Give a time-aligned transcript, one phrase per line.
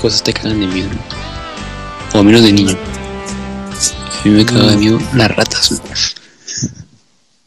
[0.00, 0.88] cosas te cagan de miedo?
[2.14, 2.76] O a menos de niño.
[2.76, 5.82] A mí me caga de miedo las ratas.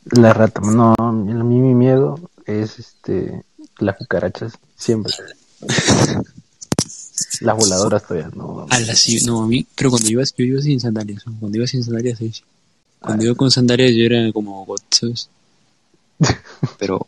[0.05, 3.43] La rata, no, a mí mi miedo es este
[3.79, 5.13] las cucarachas, siempre.
[7.41, 8.67] las voladoras todavía, no.
[8.69, 11.23] A la, sí, no, a mí, pero cuando ibas, yo iba sin sandalias.
[11.39, 12.31] Cuando iba sin sandalias, sí.
[12.99, 15.29] Cuando iba con sandalias yo era como God, ¿sabes?
[16.79, 17.07] Pero,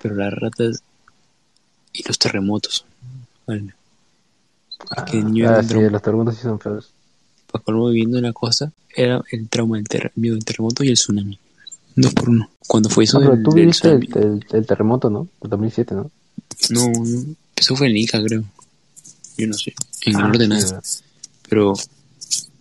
[0.00, 0.82] pero las ratas
[1.92, 2.84] y los terremotos.
[3.46, 3.75] Vale.
[4.96, 6.90] Es que niño Ah, sí, los terremotos sí son feos.
[7.50, 10.88] Para colmo viviendo en la costa, era el trauma del ter- miedo del terremoto y
[10.88, 11.38] el tsunami.
[11.94, 12.50] Dos por uno.
[12.66, 15.28] Cuando fue eso Ah, pero del, tú del viviste el, el- el terremoto, ¿no?
[15.42, 16.10] El 2007, ¿no?
[16.70, 17.24] No, no,
[17.54, 18.44] eso fue en Ica, creo.
[19.38, 19.74] Yo no sé.
[20.04, 20.82] En el Ah, norte sí, nada.
[21.48, 21.74] Pero,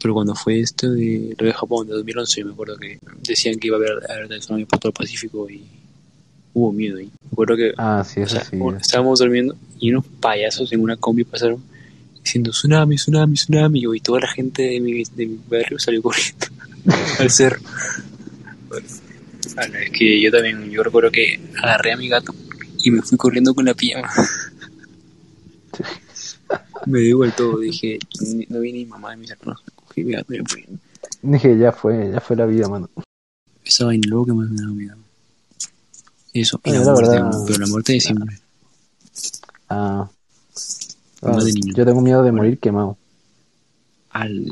[0.01, 3.67] pero cuando fue esto de lo de Japón de 2011, me acuerdo que decían que
[3.67, 5.63] iba a haber de tsunami por todo el Pacífico y
[6.53, 7.05] hubo miedo ahí.
[7.23, 8.57] Me acuerdo que Ah, sí, eso sea, sí.
[8.79, 11.61] estábamos durmiendo y unos payasos en una combi pasaron
[12.25, 13.83] diciendo tsunami, tsunami, tsunami.
[13.95, 16.47] Y toda la gente de mi, de mi barrio salió corriendo
[17.19, 17.59] al cerro.
[18.67, 18.87] Bueno,
[19.77, 22.33] es que yo también, yo recuerdo que agarré a mi gato
[22.83, 24.11] y me fui corriendo con la pijama.
[26.87, 27.99] me dio el todo, dije,
[28.49, 30.65] no vi ni mamá de mis hermanos, cogí mi gato y me fui.
[31.21, 32.89] Dije, ya fue, ya fue la vida, mano.
[33.63, 34.97] Esa vaina que más me daba miedo.
[36.33, 38.37] Eso, y la muerte, verdad- pero la muerte de siempre.
[39.69, 40.09] Ah.
[41.21, 41.73] Ah, de niño.
[41.75, 42.97] yo tengo miedo de morir quemado.
[44.11, 44.45] Al...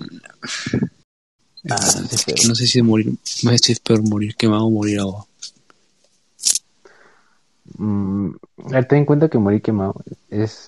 [1.69, 1.77] Ah,
[2.11, 5.27] es que no sé si de morir, más es peor morir quemado o morir ahogado.
[7.77, 8.31] Mm,
[8.89, 9.95] ten en cuenta que morir quemado
[10.29, 10.67] es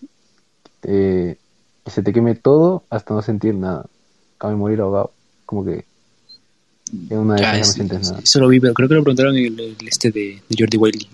[0.83, 1.37] eh,
[1.83, 3.85] que se te queme todo hasta no sentir nada.
[4.37, 5.11] Cambio morir ahogado,
[5.45, 5.85] como que
[7.09, 8.19] en una de Ah, esas no es- sientes nada.
[8.23, 10.77] Eso lo vi, pero creo que lo preguntaron en el, el este de, de Jordi
[10.77, 11.07] Wiley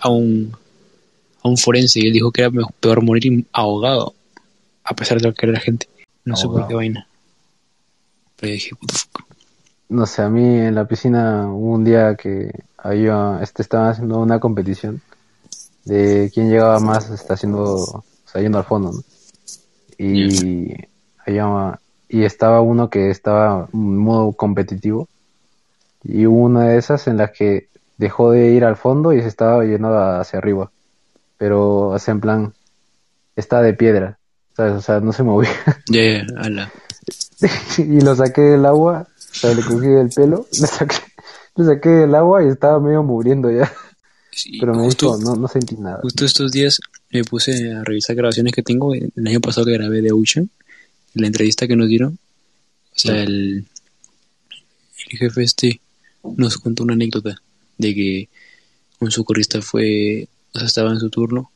[0.00, 0.52] a un,
[1.46, 4.14] a un forense y él dijo que era peor morir ahogado
[4.84, 5.88] a pesar de lo que era la gente.
[6.24, 6.68] No sé por Ahogado.
[6.68, 7.06] qué vaina.
[8.36, 9.26] Pero dije, what the fuck.
[9.88, 14.18] No sé, a mí en la piscina hubo un día que había, este estaba haciendo
[14.18, 15.00] una competición
[15.84, 19.00] de quién llegaba más está haciendo, o sea, yendo al fondo, ¿no?
[19.98, 20.74] Y
[21.24, 21.78] había-
[22.08, 25.08] y estaba uno que estaba en modo competitivo
[26.04, 29.28] y hubo una de esas en las que dejó de ir al fondo y se
[29.28, 30.70] estaba yendo hacia arriba,
[31.38, 32.54] pero o sea, en plan
[33.34, 34.18] estaba de piedra,
[34.56, 34.74] ¿sabes?
[34.74, 35.50] O sea, no se movía.
[35.88, 36.72] Ya, ya, ala.
[37.78, 40.96] y lo saqué del agua, o sea, le cogí el pelo, le saqué,
[41.56, 43.70] le saqué del agua y estaba medio muriendo ya.
[44.32, 46.00] Sí, Pero me justo, dijo, no, no sentí nada.
[46.02, 46.78] justo estos días
[47.10, 48.92] me puse a revisar grabaciones que tengo.
[48.94, 50.50] El año pasado que grabé de Ocean,
[51.14, 52.18] la entrevista que nos dieron.
[52.94, 53.66] O sea, el,
[55.10, 55.80] el jefe este
[56.36, 57.40] nos contó una anécdota
[57.78, 58.28] de que
[59.00, 60.28] un socorrista fue,
[60.62, 61.50] estaba en su turno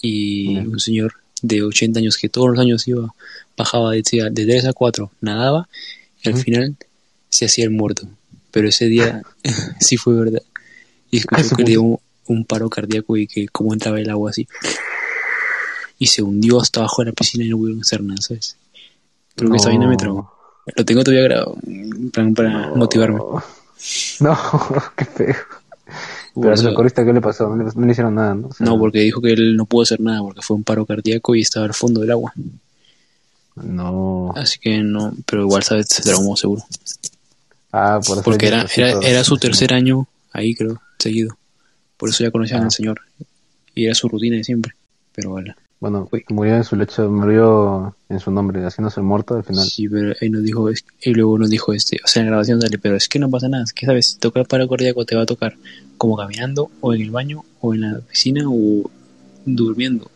[0.00, 3.14] y un señor de 80 años que todos los años iba,
[3.56, 5.68] bajaba de, de 3 a 4, nadaba
[6.22, 6.42] y al Ujú.
[6.44, 6.76] final
[7.28, 8.08] se hacía el muerto.
[8.50, 9.22] Pero ese día
[9.80, 10.42] sí fue verdad.
[11.10, 14.10] Y Ah, escuchó que le dio un, un paro cardíaco y que cómo entraba el
[14.10, 14.46] agua así.
[15.98, 18.56] Y se hundió hasta abajo de la piscina y no pudieron hacer nada, ¿sabes?
[19.34, 20.30] Creo que esa vaina me traumó.
[20.76, 22.76] Lo tengo todavía grabado, en plan para No.
[22.76, 23.20] motivarme.
[24.20, 24.36] No,
[24.96, 25.36] qué feo.
[26.40, 27.48] Pero al eso- socorrista, ¿qué le pasó?
[27.54, 28.48] No le, no le hicieron nada, ¿no?
[28.48, 30.84] O sea, no, porque dijo que él no pudo hacer nada porque fue un paro
[30.86, 32.32] cardíaco y estaba al fondo del agua.
[33.56, 34.32] No.
[34.36, 35.86] Así que no, pero igual, ¿sabes?
[35.88, 36.62] Se traumó seguro.
[37.72, 41.36] Ah, por hacer Porque era, era, era su tercer año ahí, creo, seguido.
[41.96, 42.64] Por eso ya conocían Ah.
[42.66, 43.00] al señor.
[43.74, 44.72] Y era su rutina de siempre.
[45.12, 45.54] Pero bueno.
[45.80, 46.24] Bueno, Uy.
[46.30, 49.64] murió en su lecho, murió en su nombre, haciéndose muerto al final.
[49.64, 52.30] Sí, pero ahí nos dijo, es- y luego nos dijo este, o sea, en la
[52.30, 54.68] grabación sale, pero es que no pasa nada, es que sabes, si toca el paro
[54.68, 55.54] cardíaco te va a tocar
[55.96, 58.90] como caminando, o en el baño, o en la piscina, o
[59.44, 60.10] durmiendo.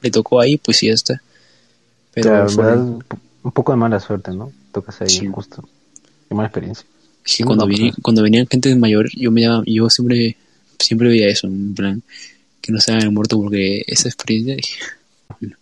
[0.00, 1.20] Le tocó ahí, pues sí, ya está.
[2.14, 4.50] Pero fue- verdad, un po- un poco de mala suerte, ¿no?
[4.72, 5.26] Tocas ahí Sí.
[5.26, 5.62] justo.
[6.28, 6.86] Qué mala experiencia.
[7.24, 8.02] es que no, cuando, pues, vine- no.
[8.02, 10.36] cuando venían gente mayor, yo me llamaba- yo siempre,
[10.78, 12.02] siempre veía eso, en plan,
[12.66, 14.56] que no se hagan el muerto porque esa experiencia,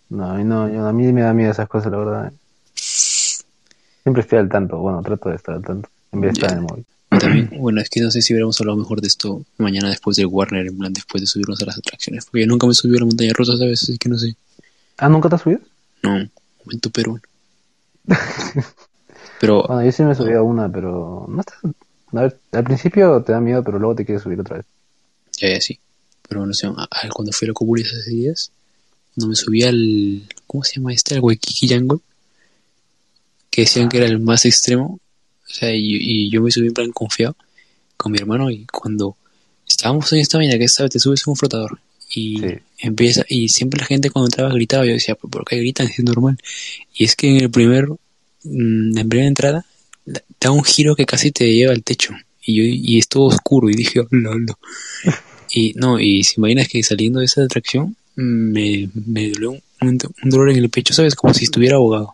[0.09, 2.33] No, a mí no, yo- a mí me da miedo esas cosas, la verdad.
[2.75, 6.57] Siempre estoy al tanto, bueno, trato de estar al tanto, en vez de estar en
[6.57, 6.85] el móvil.
[7.19, 10.27] también, bueno, es que no sé si hubiéramos hablado mejor de esto mañana después del
[10.27, 12.99] Warner, en plan, después de subirnos a las atracciones, porque yo nunca me subí a
[12.99, 13.83] la montaña rusa, ¿sabes?
[13.83, 14.35] Así que no sé.
[14.97, 15.61] Ah, ¿nunca te has subido?
[16.03, 16.27] No,
[16.65, 17.21] momento peruano.
[19.39, 21.53] Pero Bueno, yo sí me he subido a una, pero no está...
[22.13, 24.65] A ver, al principio te da miedo, pero luego te quieres subir otra vez.
[25.39, 25.79] ya, ya sí.
[26.27, 28.51] Pero no sé, a- cuando fui a la Coburis hace días,
[29.13, 30.23] cuando me subí al.
[30.47, 31.15] ¿Cómo se llama este?
[31.15, 31.99] Al Waikiki Jungle.
[33.49, 34.99] Que decían que era el más extremo.
[35.49, 37.35] O sea, y, y yo me subí en plan confiado
[37.97, 38.49] con mi hermano.
[38.51, 39.15] Y cuando
[39.67, 41.79] estábamos en esta vaina, que esta vez te subes un flotador
[42.13, 42.45] y Sí.
[42.79, 45.87] empieza, y siempre la gente cuando entraba gritaba, yo decía, ¿por qué gritan?
[45.87, 46.37] Es normal.
[46.93, 47.87] Y es que en el primer,
[48.43, 49.65] mm, en primera entrada,
[50.05, 52.13] da- un giro que casi te lleva al techo.
[52.43, 54.57] Y yo, y es todo oscuro, y dije, oh, no, no.
[55.57, 60.49] Y no, y si imaginas que saliendo de esa atracción, me, me dolió un, dolor
[60.49, 61.15] en el pecho, ¿sabes?
[61.15, 62.13] Como si estuviera ahogado,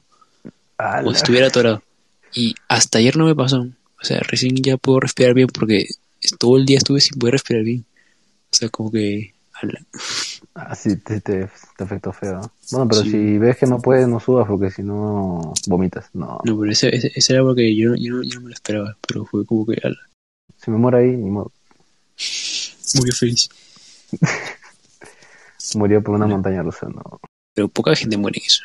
[0.77, 1.09] Ala.
[1.09, 1.81] o si estuviera atorado.
[2.35, 3.61] Y hasta ayer no me pasó.
[3.61, 5.87] O sea, recién ya puedo respirar bien porque
[6.37, 7.83] todo el día estuve sin poder respirar bien.
[8.51, 9.33] O sea, como que...
[9.59, 9.81] ala.
[10.53, 11.47] Ah, sí, te, te,
[11.77, 12.41] te afectó feo.
[12.71, 13.09] Bueno, pero Sí.
[13.11, 16.05] si ves que no puedes, no subas porque si no vomitas.
[16.13, 18.49] No, No, pero ese, ese, ese era porque yo, no- yo, no, yo no me
[18.49, 19.97] lo esperaba, pero fue como que ala,
[20.63, 21.51] si me muero ahí, ni modo.
[22.95, 23.49] Muy feliz.
[25.75, 27.19] Murió por una montaña rusa, no.
[27.53, 28.63] Pero poca gente muere en eso.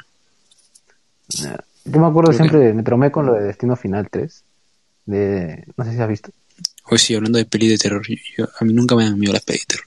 [1.42, 1.56] Nah.
[1.84, 4.42] Yo me acuerdo Creo que- siempre, me traumé con lo de Destino Final 3.
[5.06, 6.30] De, no sé si has visto.
[6.90, 8.02] Hoy sí, hablando de peli de terror,
[8.36, 9.86] yo- a mí nunca me dan miedo las pelis de terror.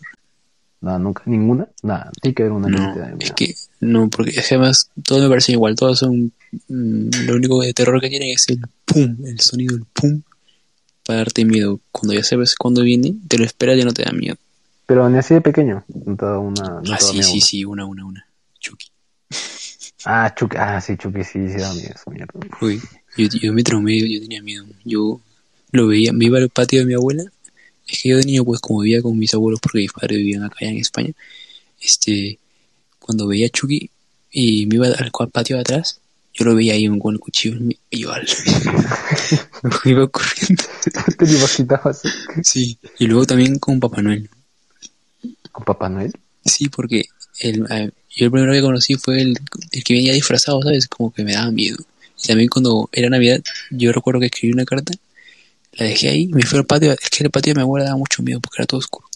[0.81, 1.67] No, nunca, ninguna.
[1.83, 5.27] Nada, tiene que haber una No, es que no, porque es que además todos me
[5.29, 6.31] parecen igual, todos son.
[6.69, 10.21] mm, lo único de terror que tienen es el pum, el sonido del pum,
[11.09, 11.79] para darte miedo.
[11.91, 14.35] Cuando ya sabes cuándo viene, te lo esperas ya no te da miedo.
[14.85, 15.83] Pero ni así de pequeño.
[16.05, 17.41] No te da una, no ah, sí, sí, una.
[17.41, 18.27] sí, una, una, una.
[18.59, 18.91] Chucky.
[20.05, 22.31] Ah, Chucky, ah, sí, Chucky sí, sí da miedo, esa mierda.
[22.61, 22.79] Uy,
[23.17, 24.67] yo, yo me traumé, yo, tenía miedo.
[24.85, 25.19] Yo
[25.71, 27.23] lo veía, me iba al patio de mi abuela.
[27.87, 30.43] Es que yo de niño, pues, como vivía con mis abuelos, porque mis padres vivían
[30.43, 31.13] acá en España,
[31.81, 32.37] este,
[32.99, 33.89] cuando veía a Chucky
[34.29, 36.01] y me iba al patio de atrás,
[36.39, 38.27] yo lo veía ahí con el cuchillo y me- yo al-
[39.83, 40.63] me iba corriendo.
[41.17, 42.01] ¿Te lo imaginabas
[42.43, 44.29] Sí, y luego también con Papá Noel.
[45.51, 46.13] con Papá Noel?
[46.45, 47.05] Sí, porque
[47.41, 49.37] el, eh, yo el primero que conocí fue el,
[49.71, 50.87] el que venía disfrazado, ¿sabes?
[50.87, 51.77] Como que me daba miedo.
[52.23, 54.93] Y también cuando era Navidad, yo recuerdo que escribí una carta,
[55.73, 57.97] la dejé ahí, me fui al patio, es que el patio de mi abuela daba
[57.97, 59.07] mucho miedo porque era todo oscuro.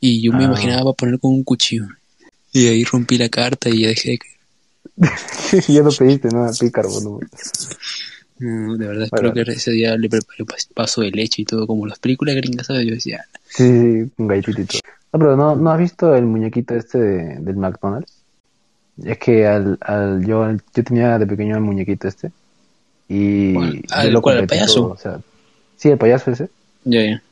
[0.00, 0.48] Y yo me Ah.
[0.48, 1.86] imaginaba poner con un cuchillo.
[2.52, 4.18] Y ahí rompí la carta y ya dejé de.
[5.68, 7.20] ya no pediste nada, pícaro, no.
[8.38, 9.32] No, de verdad, Bueno.
[9.32, 12.34] creo que ese día le preparé pas- paso de leche y todo, como las películas
[12.36, 12.86] gringas, ¿sabes?
[12.86, 14.80] Yo decía, Sí, sí, galletita y todo.
[15.12, 18.12] No, pero ¿no, ¿no has visto el muñequito este de, del McDonald's?
[19.02, 22.32] Es que al, al, yo, yo tenía de pequeño el muñequito este.
[23.08, 23.54] Y.
[23.90, 24.74] Ah, yo ¿el lo cuál, el payaso?
[24.82, 25.20] todo, o sea,
[25.76, 26.48] sí, el payaso ese.
[26.84, 27.22] ya, ya.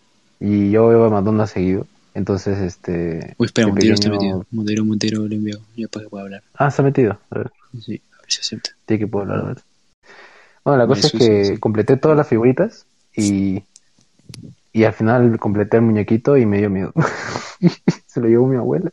[0.41, 1.87] Y yo iba a McDonald's seguido.
[2.15, 3.35] Entonces, este.
[3.39, 4.47] Uy, espera, Montero está metido.
[4.51, 6.43] Montero, Montero le envió, ya para que pueda hablar.
[6.55, 7.19] Ah, está metido.
[7.31, 8.71] A ver, Sí, a ver si acepta.
[8.87, 9.45] tiene que poder hablar.
[9.45, 9.63] a ver.
[10.65, 11.59] Bueno, la cosa es que sí, sí.
[11.59, 12.87] completé todas las figuritas
[13.17, 13.63] y.
[14.75, 16.93] Y al final completé el muñequito y me dio miedo.
[18.07, 18.91] Se lo llevó mi abuela.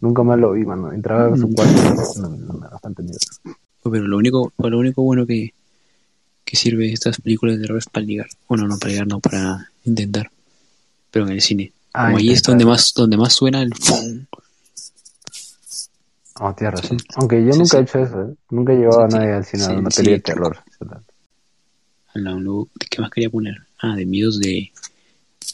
[0.00, 0.92] Nunca más lo vi, mano.
[0.92, 1.52] Entraba a su Mm.
[1.54, 3.18] cuarto no, no, me da bastante miedo.
[3.42, 5.52] Pues, Pero lo único, lo único bueno que,
[6.44, 8.28] que sirve estas películas de terror es para ligar.
[8.48, 10.30] Bueno, no para ligar, no, para intentar.
[11.10, 11.72] Pero en el cine.
[11.92, 14.26] Ah, ahí es donde más, donde más suena el ¡fum!
[16.42, 16.98] Oh, tienes razón.
[17.00, 17.06] Sí.
[17.16, 17.76] Aunque yo Sí, nunca sí.
[17.76, 18.34] he hecho eso, ¿eh?
[18.50, 20.58] Nunca he llevado a nadie al cine a una peli de terror.
[22.88, 23.54] ¿Qué más quería poner?
[23.80, 24.70] Ah, de miedos de.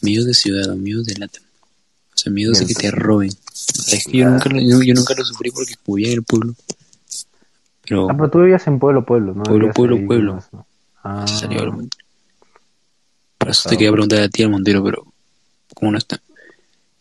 [0.03, 1.39] Miedos de ciudad o miedos de lata.
[2.15, 3.31] O sea, miedos de que te roben.
[3.31, 4.31] O sea, es que yo, Ah.
[4.31, 6.55] nunca, lo- yo, yo nunca lo sufrí porque vivía en el pueblo.
[7.83, 9.43] Pero Ah, pero tú vivías en pueblo, pueblo, ¿no?
[9.45, 10.35] Pueblo, pueblo, ahí pueblo.
[10.35, 10.67] más, ¿no?
[11.03, 11.61] Ah, salió.
[13.39, 13.79] Por eso te Claro.
[13.79, 15.05] quería preguntar a ti al Montero, pero
[15.75, 16.21] ¿cómo no está?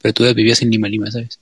[0.05, 1.39] Pero tú vivías en Lima, Lima, ¿sabes?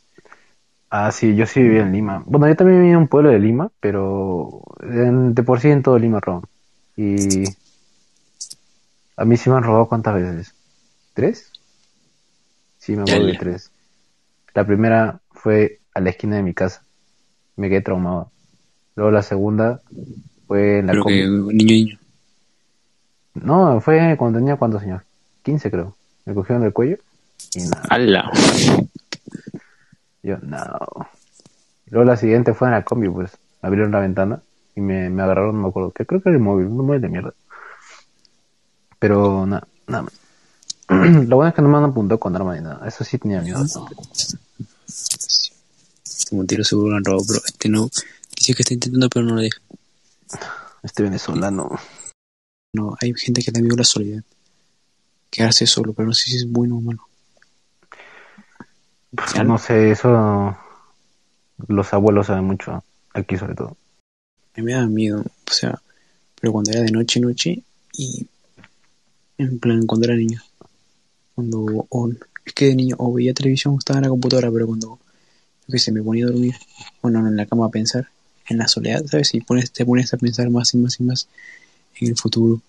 [0.90, 2.24] Ah, sí, yo sí vivía en Lima.
[2.28, 5.82] Bueno, yo también vivía en un pueblo de Lima, pero en- de por sí en
[5.84, 6.44] todo Lima roban.
[6.96, 7.56] Y
[9.18, 10.56] a mí sí me han robado cuántas veces.
[11.14, 11.52] ¿Tres?
[12.78, 13.72] Sí, me acuerdo de tres.
[14.56, 16.86] La primera fue a la esquina de mi casa.
[17.58, 18.34] Me quedé traumado.
[18.96, 19.84] Luego la segunda
[20.48, 21.98] fue en la que niño, niño.
[23.36, 25.04] No, fue cuando tenía cuántos años.
[25.44, 25.96] 15 creo.
[26.26, 26.98] Me cogieron del cuello
[27.54, 27.84] y nada.
[27.90, 28.32] ¡Hala!
[30.24, 31.08] Yo, no.
[31.88, 33.32] Luego la siguiente fue en la combi, pues.
[33.62, 34.42] Me abrieron la ventana
[34.76, 37.02] y me, me agarraron, no me acuerdo, que creo que era el móvil, un móvil
[37.02, 37.34] de mierda.
[39.00, 40.14] Pero nada, nada más.
[41.28, 42.88] Lo bueno es que no me han apuntado con arma ni nada.
[42.88, 43.60] Eso sí tenía miedo.
[43.60, 43.96] bastante.
[46.06, 47.90] Este Montero seguro lo han robado, pero este no.
[48.38, 49.60] Dice que está intentando, pero no lo deja.
[50.82, 51.70] Este venezolano.
[52.74, 54.24] No, hay gente que le da miedo a la soledad.
[55.30, 57.08] Quedarse solo, pero no sé si es bueno o malo.
[59.16, 60.58] Pues, no sé, eso.
[61.68, 62.84] Los abuelos saben mucho.
[63.14, 63.78] Aquí sobre todo.
[64.56, 65.80] A mí me da miedo, o sea,
[66.40, 68.28] pero cuando era de noche, noche, y
[69.38, 70.42] en plan, cuando era niño.
[71.36, 72.12] Cuando, o-
[72.46, 75.00] es que de niño, o veía televisión o estaba en la computadora, pero cuando,
[75.68, 76.56] yo qué sé, me ponía a dormir,
[77.02, 78.08] bueno, en la cama a pensar,
[78.48, 79.34] en la soledad, ¿sabes?
[79.34, 81.28] Y pones, te pones a pensar más y más y más
[82.00, 82.62] en el futuro,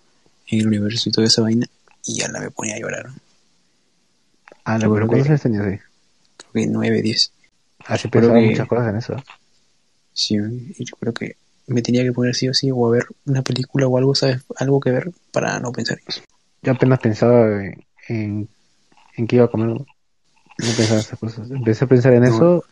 [0.47, 1.67] en el universo y toda esa vaina,
[2.03, 3.09] y ya la me ponía a llorar.
[4.63, 5.79] Ah, pero ¿cuántos que- años tenías ahí?
[6.55, 7.31] Que 9, 10.
[7.85, 9.15] Así Creo pensaba que- muchas cosas en eso.
[10.13, 11.35] Sí, y yo creo que
[11.67, 14.41] me tenía que poner sí o sí o a ver una película o algo, ¿sabes?
[14.57, 16.21] Algo que ver para no pensar en eso.
[16.63, 18.47] Yo apenas pensaba en, en,
[19.17, 19.69] en qué iba a comer.
[19.69, 19.85] No
[20.75, 21.51] pensaba en esas cosas.
[21.51, 22.27] Empecé a pensar en No.
[22.33, 22.65] eso.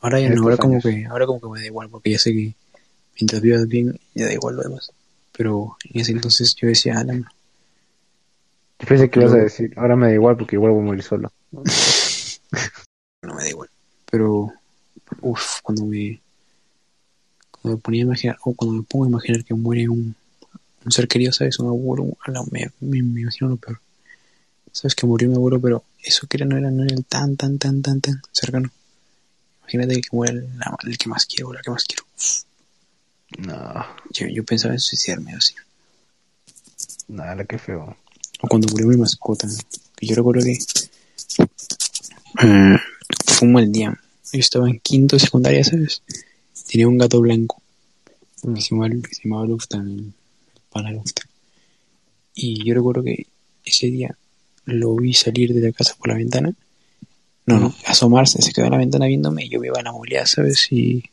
[0.00, 0.84] Ahora ya no, ahora como años.
[0.84, 2.54] que, ahora como que me da igual, porque ya sé que
[3.18, 4.92] mientras vivas bien, ya da igual lo demás.
[5.36, 7.26] Pero en ese entonces yo decía, Alan,
[8.78, 11.02] Yo pensé que ibas a decir, ahora me da igual porque igual voy a morir
[11.02, 11.32] solo.
[13.26, 13.68] no me da igual.
[14.10, 14.52] Pero,
[15.20, 16.20] uff, cuando me,
[17.50, 20.14] cuando me ponía a imaginar, o cuando me pongo a imaginar que muere un,
[20.84, 21.58] un ser querido, ¿sabes?
[21.58, 23.80] Un abuelo, un- ala, me, me, me imagino lo peor.
[24.72, 24.94] ¿Sabes?
[24.94, 27.80] Que murió mi abuelo, pero eso que era no era, no era tan, tan, tan,
[27.82, 28.70] tan, tan cercano.
[29.62, 32.04] Imagínate que el, la- el que más quiero, la que más quiero.
[33.38, 35.54] No, Yo, yo pensaba en suicidarme así.
[37.08, 37.96] nada, qué feo.
[38.42, 39.48] O cuando murió mi mascota.
[39.96, 40.52] Que yo recuerdo que
[42.42, 42.76] eh,
[43.42, 43.98] un mal día.
[44.32, 46.02] Yo estaba en quinto secundaria, ¿sabes?
[46.68, 47.62] Tenía un gato blanco.
[48.42, 50.12] Que se llamaba, que se llamaba el,
[50.74, 51.02] el.
[52.34, 53.26] Y yo recuerdo que
[53.64, 54.16] ese día
[54.66, 56.54] lo vi salir de la casa por la ventana.
[57.46, 59.92] No, no, asomarse, se quedó en la ventana viéndome y yo me iba a la
[59.92, 60.66] movilidad, ¿sabes?
[60.70, 61.04] Y,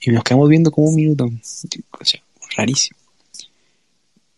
[0.00, 1.24] y nos quedamos viendo como un minuto.
[1.24, 2.22] O sea,
[2.56, 2.98] rarísimo.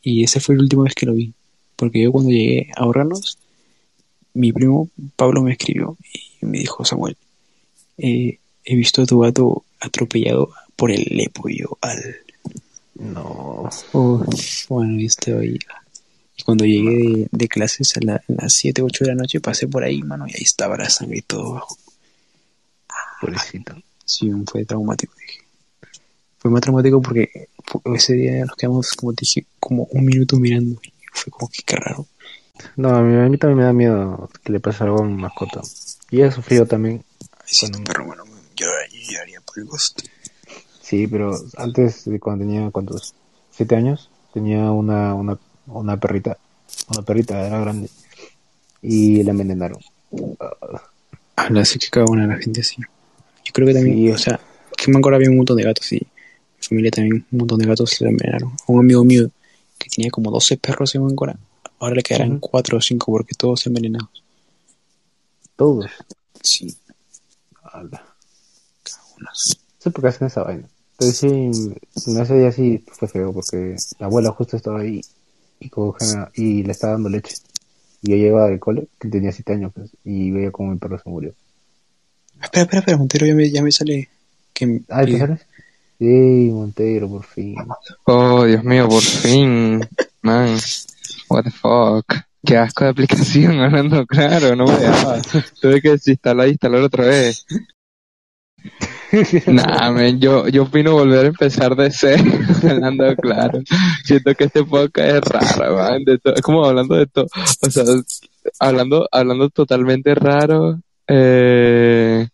[0.02, 1.32] Y esa fue la última vez que lo vi.
[1.76, 3.38] Porque yo cuando llegué a ahorrarnos,
[4.34, 5.96] mi primo Pablo me escribió
[6.46, 7.16] me dijo, Samuel,
[7.98, 12.16] eh, he visto a tu gato atropellado por el lepo y yo al...
[12.94, 15.58] No, Uf, bueno, y estaba ahí.
[16.36, 19.40] Y cuando llegué de, de clases a, la- a las 7, 8 de la noche,
[19.40, 21.76] pasé por ahí, mano, y ahí estaba la sangre y todo abajo.
[23.20, 23.74] pobrecito.
[24.04, 25.40] Sí, fue traumático, dije.
[26.38, 27.48] Fue más traumático porque
[27.94, 30.80] ese día nos quedamos, como te dije, como un minuto mirando.
[30.84, 32.06] Y fue como que qué raro.
[32.76, 35.14] No, a mí, a mí también me da miedo que le pase algo a mi
[35.14, 35.60] mascota.
[36.12, 37.02] Y he sufrido también.
[37.40, 40.02] Ay, sí, perro, bueno, yo, yo lloraría por el ghost.
[40.80, 43.14] Sí, pero antes, de cuando tenía, ¿cuántos?
[43.50, 44.08] ¿Siete años?
[44.32, 46.36] Tenía una, una, una perrita.
[46.90, 47.88] Una perrita, era grande.
[48.82, 49.78] Y la envenenaron.
[50.38, 50.82] Ah,
[51.36, 52.76] Habla así que cada una de la gente así.
[53.44, 54.10] Yo creo que también, Sí.
[54.10, 54.38] o sea,
[54.76, 57.66] que en Mancora había un montón de gatos y mi familia también, un montón de
[57.66, 58.50] gatos se le envenenaron.
[58.52, 59.30] A un amigo mío
[59.78, 61.36] que tenía como 12 perros en Mancora,
[61.78, 62.40] ahora le quedarán Ujú.
[62.50, 64.21] 4 o 5 porque todos envenenados.
[65.62, 65.86] Todos.
[66.42, 66.76] Sí,
[67.72, 68.02] Ala.
[69.18, 69.58] unos.
[69.58, 70.68] No sé por qué hacen esa vaina.
[70.98, 75.00] Pero sí, en ese día sí fue feo porque la abuela justo estaba ahí
[75.60, 77.36] y, coge- y le estaba dando leche.
[78.02, 80.98] Y yo llegaba del cole, que tenía siete años, pues, y veía como mi perro
[80.98, 81.32] se murió.
[82.42, 84.08] Espera, espera, espera, Montero, ya me, ya me sale
[84.52, 85.40] que Ay, ¿te sales?
[85.98, 87.54] Sí, Montero, por fin.
[88.06, 89.80] Oh, Dios mío, por fin.
[90.22, 90.58] Man,
[91.28, 92.04] what the fuck.
[92.44, 95.20] Qué asco de aplicación, hablando claro, no me dejaba.
[95.60, 97.46] Tuve que desinstalar e instalar otra vez.
[99.46, 102.24] Nah, man, yo, yo opino volver a empezar de cero,
[102.62, 103.60] hablando claro.
[104.04, 105.20] Siento que este podcast es
[105.58, 107.26] raro, man, de to- como hablando de todo,
[107.60, 107.84] o sea,
[108.58, 112.26] hablando, hablando totalmente raro, eh,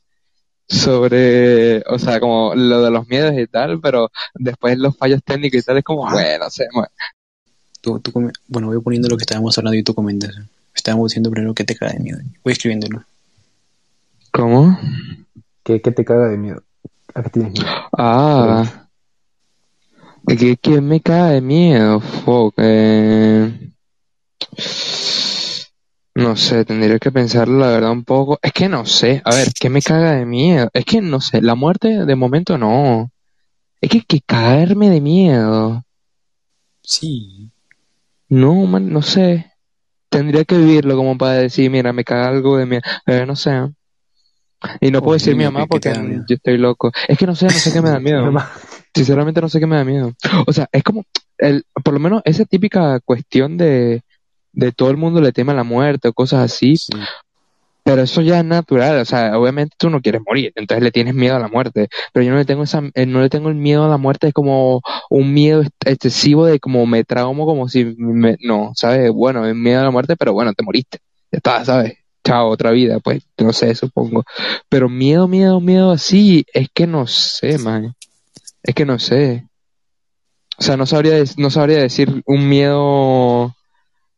[0.68, 5.60] sobre, o sea, como lo de los miedos y tal, pero después los fallos técnicos
[5.60, 6.66] y tal es como, bueno, se
[7.80, 8.12] tú, tú
[8.48, 10.34] bueno, voy poniendo lo que estábamos hablando y tú comentas.
[10.74, 12.18] Estábamos diciendo primero que te cae de miedo.
[12.44, 13.02] Voy escribiéndolo.
[14.32, 14.78] ¿Cómo?
[15.64, 16.62] ¿Qué, ¿Qué te caga de miedo?
[17.14, 17.66] ¿A qué tienes miedo?
[17.96, 18.88] Ah,
[20.26, 22.00] ¿qué, qué me cae de miedo?
[22.00, 23.72] Fuck, eh,
[26.14, 28.38] No sé, tendría que pensarlo la verdad un poco.
[28.42, 30.68] Es que no sé, a ver, ¿qué me caga de miedo?
[30.72, 33.10] Es que no sé, la muerte de momento no.
[33.80, 35.84] Es que, que caerme de miedo.
[36.82, 37.50] Sí.
[38.28, 39.52] No, man, no sé.
[40.10, 42.82] Tendría que vivirlo como para decir, mira, me caga algo de miedo.
[43.06, 43.52] Eh, no sé.
[44.80, 46.90] Y no puedo decir mi mamá ¿qué- qué te porque yo estoy loco.
[47.06, 48.32] Es que no sé, no sé qué me da miedo.
[48.94, 50.12] Sinceramente no sé qué me da miedo.
[50.46, 51.04] O sea, es como,
[51.38, 54.02] el, por lo menos esa típica cuestión de,
[54.52, 56.92] de todo el mundo le teme a la muerte o cosas así, sí.
[57.88, 59.00] Pero eso ya es natural.
[59.00, 61.88] O sea, obviamente tú no quieres morir, entonces le tienes miedo a la muerte.
[62.12, 64.28] Pero yo no le tengo esa, eh, no le tengo el miedo a la muerte,
[64.28, 69.10] es como un miedo ex- excesivo de como me traumo como si me, no, ¿sabes?
[69.10, 70.98] Bueno, es miedo a la muerte, pero bueno, te moriste.
[71.32, 71.94] Ya está, ¿sabes?
[72.22, 74.22] Chao, otra vida, pues, no sé, supongo.
[74.68, 77.94] Pero miedo, miedo, miedo así, es que no sé, man.
[78.62, 79.46] Es que no sé.
[80.58, 83.54] O sea, no sabría, no sabría decir un miedo.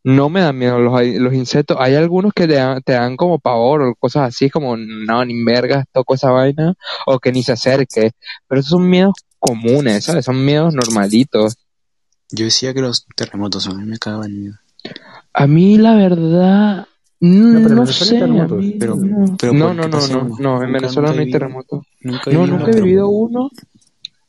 [0.03, 1.77] No me dan miedo los, los insectos.
[1.79, 5.45] Hay algunos que te dan, te dan como pavor o cosas así, como no, ni
[5.45, 6.75] vergas, toco esa vaina,
[7.07, 8.13] o que ni se acerque.
[8.49, 10.25] Pero esos son miedos comunes, ¿sabes?
[10.25, 11.57] Son miedos normalitos.
[12.31, 14.55] Yo decía que los terremotos a mí me cagaban miedo.
[15.35, 16.87] A mí, la verdad,
[17.21, 18.15] No, pero no sé.
[18.15, 19.37] terremotos, mí pero- no.
[19.39, 21.85] pero no, ¿por no, no, no, en Venezuela no hay terremotos.
[22.01, 23.51] Nunca No, nunca he vivido uno.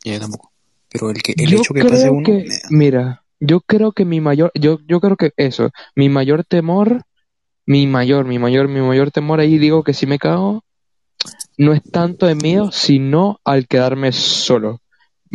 [0.03, 0.51] Ya, yo tampoco.
[0.89, 2.23] Pero el, que, el Yo hecho que pase uno...
[2.25, 7.03] que, mira, yo creo que mi mayor, yo, yo creo que eso, mi mayor temor,
[7.65, 10.63] mi mayor, mi mayor, mi mayor temor ahí digo que si me cago,
[11.57, 14.79] no es tanto de miedo, sino al quedarme solo.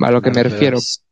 [0.00, 1.02] A lo que me refiero, es-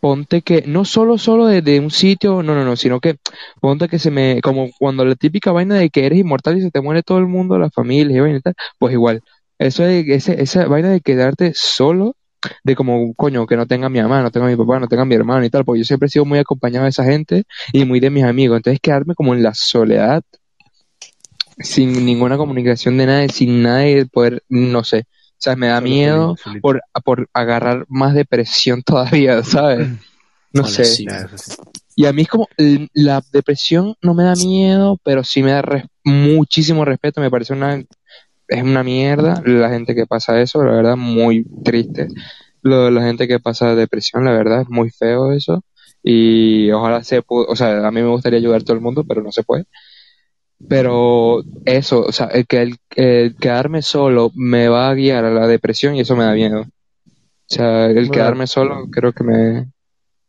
[0.00, 3.16] ponte que, no solo solo de, de un sitio, no, no, no, sino que
[3.60, 6.70] ponte que se me, como cuando la típica vaina de que eres inmortal y se
[6.70, 9.22] te muere todo el mundo, la familia y vaina y tal, pues igual,
[9.58, 12.16] eso ese, esa vaina de quedarte solo,
[12.64, 14.88] de como, coño, que no tenga a mi mamá, no tenga a mi papá, no
[14.88, 17.04] tenga a mi hermano y tal, porque yo siempre he sido muy acompañado de esa
[17.04, 20.22] gente y muy de mis amigos, entonces quedarme como en la soledad,
[21.58, 26.36] sin ninguna comunicación de nadie, sin nadie poder, no sé, o sea, me da miedo
[26.60, 29.88] por, por agarrar más depresión todavía, ¿sabes?
[30.52, 31.00] No sé.
[31.94, 32.48] Y a mí es como,
[32.94, 37.52] la depresión no me da miedo, pero sí me da res- muchísimo respeto, me parece
[37.52, 37.82] una,
[38.50, 42.08] es una mierda la gente que pasa eso, la verdad, muy triste.
[42.62, 45.64] Lo de la gente que pasa depresión, la verdad, es muy feo eso.
[46.02, 49.22] Y ojalá se o sea, a mí me gustaría ayudar a todo el mundo, pero
[49.22, 49.66] no se puede.
[50.68, 55.30] Pero eso, o sea, el que el, el quedarme solo me va a guiar a
[55.30, 56.60] la depresión y eso me da miedo.
[56.62, 56.66] O
[57.46, 58.12] sea, el Bueno.
[58.12, 59.66] quedarme solo creo que me...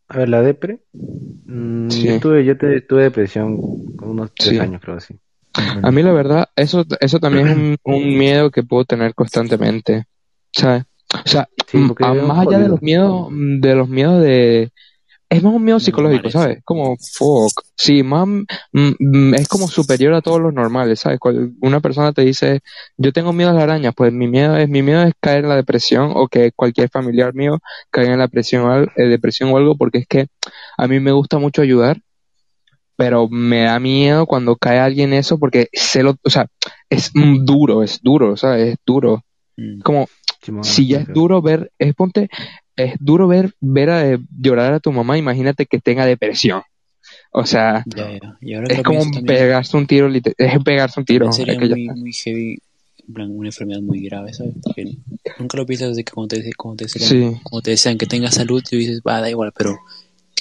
[0.07, 0.79] A ver, la depre.
[0.93, 2.07] mm, Sí.
[2.07, 3.57] Yo tuve, yo te- tuve depresión
[3.95, 4.59] con unos tres Sí.
[4.59, 5.15] años, creo así.
[5.83, 10.05] A mí la verdad, eso, eso también es un, un miedo que puedo tener constantemente,
[10.51, 10.83] ¿sabes?
[11.13, 14.71] O sea, Sí, a- más allá de los miedos, de los miedos de...
[15.29, 16.33] Es más un miedo psicológico, Normales.
[16.33, 16.61] ¿sabes?
[16.65, 17.63] Como, fuck.
[17.77, 18.27] Sí, más,
[18.73, 21.19] mm, es como superior a todos los normales, ¿sabes?
[21.19, 22.59] Cual- una persona te dice,
[22.97, 25.49] yo tengo miedo a las arañas, pues mi miedo es, mi miedo es caer en
[25.49, 29.77] la depresión o que cualquier familiar mío caiga en la al- eh, depresión o algo,
[29.77, 30.27] porque es que
[30.77, 32.01] a mí me gusta mucho ayudar,
[33.01, 36.45] pero me da miedo cuando cae alguien eso porque se lo, o sea,
[36.87, 38.73] es duro, es duro, ¿sabes?
[38.73, 39.25] Es duro.
[39.57, 39.79] Mm.
[39.81, 40.07] Como,
[40.61, 42.29] si ya es duro ver, es ponte,
[42.75, 46.61] es duro ver, ver a, llorar a tu mamá, imagínate que tenga depresión.
[47.31, 48.61] O sea, Ya, ya.
[48.69, 51.31] Es como pegarse un tiro, es pegarse un tiro.
[51.31, 52.59] sería es que muy, muy heavy,
[53.15, 54.53] una enfermedad muy grave, ¿sabes?
[54.61, 54.95] Porque
[55.39, 57.39] nunca lo piensas de que cuando te, cuando te, decían, Sí.
[57.41, 59.79] cuando te desean que tengas salud, tú dices, va, da igual, pero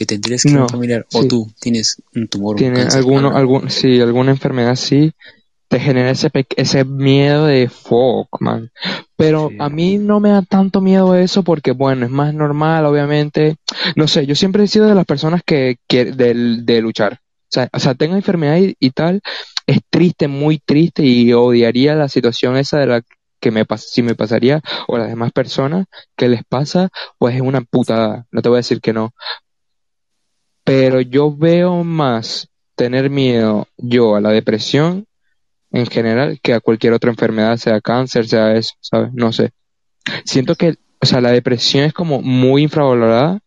[0.01, 3.01] que te enteres que No, un familiar o tú tienes un tumor, un Tiene cáncer,
[3.01, 5.13] alguno, algo, algún, sí, alguna enfermedad así,
[5.69, 8.71] te genera ese, pe- ese miedo de fuck, man.
[9.17, 9.57] Pero Sí.
[9.59, 13.57] a mí no me da tanto miedo eso porque, bueno, es más normal, obviamente.
[13.95, 16.33] No sé, yo siempre he sido de las personas que, que de,
[16.63, 17.21] de luchar.
[17.23, 19.21] O sea, o sea, tengo enfermedad y, y tal,
[19.67, 23.03] es triste, muy triste y odiaría la situación esa de la
[23.39, 25.85] que me si me pasaría o las demás personas
[26.17, 28.27] que les pasa, pues es una putada.
[28.31, 29.13] No te voy a decir que no.
[30.71, 35.05] Pero yo veo más tener miedo yo a la depresión
[35.73, 39.13] en general que a cualquier otra enfermedad, sea cáncer, sea eso, ¿sabes?
[39.13, 39.51] No sé.
[40.25, 43.41] Siento que, o sea, la depresión es como muy infravalorada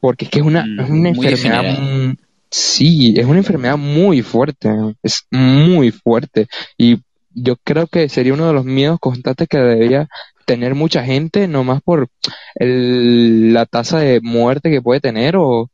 [0.00, 2.14] porque es que es una, Mm, es una enfermedad,
[2.50, 4.68] sí, es una enfermedad muy fuerte,
[5.02, 6.98] es muy fuerte y
[7.32, 10.08] yo creo que sería uno de los miedos constantes que debería
[10.44, 12.10] tener mucha gente, nomás por
[12.54, 15.70] el, la tasa de muerte que puede tener o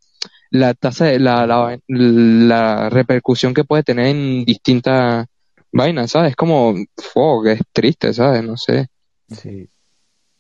[0.55, 5.27] la tasa de la, la, la repercusión que puede tener en distintas
[5.73, 6.37] vainas, ¿sabes?
[6.37, 8.45] Como, fuck, es triste, ¿sabes?
[8.45, 8.87] No sé,
[9.29, 9.69] Sí.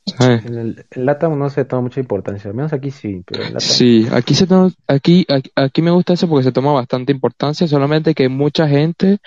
[0.07, 0.44] ¿sabes?
[0.46, 3.55] En el, el LATAM no se toma mucha importancia, al menos aquí sí, pero el
[3.55, 7.11] LATAM Sí, aquí se toma, aquí, aquí, aquí me gusta eso porque se toma bastante
[7.11, 9.18] importancia, solamente que hay mucha gente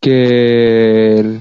[0.00, 1.40] que,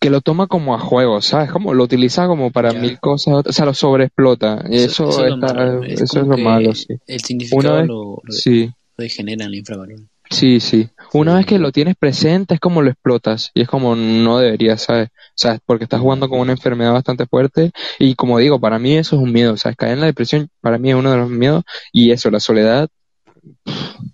[0.00, 1.50] que lo toma como a juego, ¿sabes?
[1.50, 2.78] Como lo utiliza como para Ya.
[2.80, 5.84] mil cosas, o sea, lo sobreexplota, y eso, eso es lo está- malo.
[5.84, 6.94] eso es lo malo, sí.
[7.06, 8.66] El significado Una vez- lo, lo, Sí.
[8.96, 10.02] lo degenera, lo infravalora.
[10.30, 10.88] Sí, sí.
[11.14, 11.36] Una Sí.
[11.38, 15.08] vez que lo tienes presente es como lo explotas y es como no deberías, ¿sabes?
[15.08, 18.94] O sea, porque estás jugando con una enfermedad bastante fuerte y como digo, para mí
[18.94, 21.30] eso es un miedo, sea, caer en la depresión para mí es uno de los
[21.30, 22.88] miedos y eso, la soledad,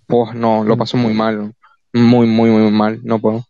[0.07, 1.53] pues no, lo paso muy mal,
[1.93, 3.43] muy, muy, muy mal, no puedo.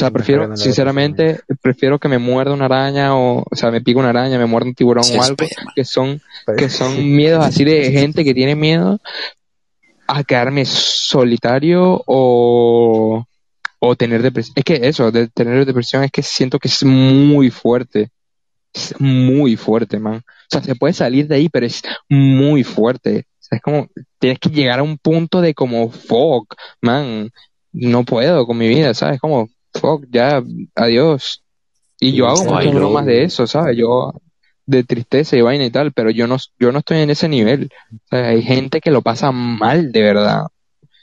[0.00, 3.98] O sea, prefiero, sinceramente, prefiero que me muerda una araña o, o sea, me pique
[3.98, 5.36] una araña, me muerda un tiburón Sí, o algo,
[5.74, 6.22] que son
[6.56, 8.98] que son miedos así de gente que tiene miedo
[10.06, 13.26] a quedarme solitario o,
[13.78, 14.54] o tener depresión.
[14.56, 18.10] Es que eso, de tener depresión es que siento que es muy fuerte.
[18.72, 20.22] Es muy fuerte, man.
[20.24, 23.26] O sea, se puede salir de ahí, pero es muy fuerte.
[23.38, 27.30] O sea, es como, tienes que llegar a un punto de como, fuck, man,
[27.72, 29.20] no puedo con mi vida, ¿sabes?
[29.20, 30.42] Como, fuck, ya,
[30.74, 31.42] adiós.
[31.98, 33.76] Y yo hago muchas bromas de eso, ¿sabes?
[33.76, 34.12] Yo,
[34.66, 37.70] de tristeza y vaina y tal, pero yo no, yo no estoy en ese nivel.
[37.92, 40.46] O sea, hay gente que lo pasa mal, de verdad.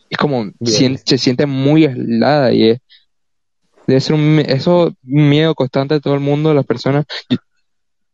[0.09, 2.79] Es como, se siente muy aislada y es,
[3.87, 7.05] Debe ser un, eso, miedo constante de todo el mundo, de las personas.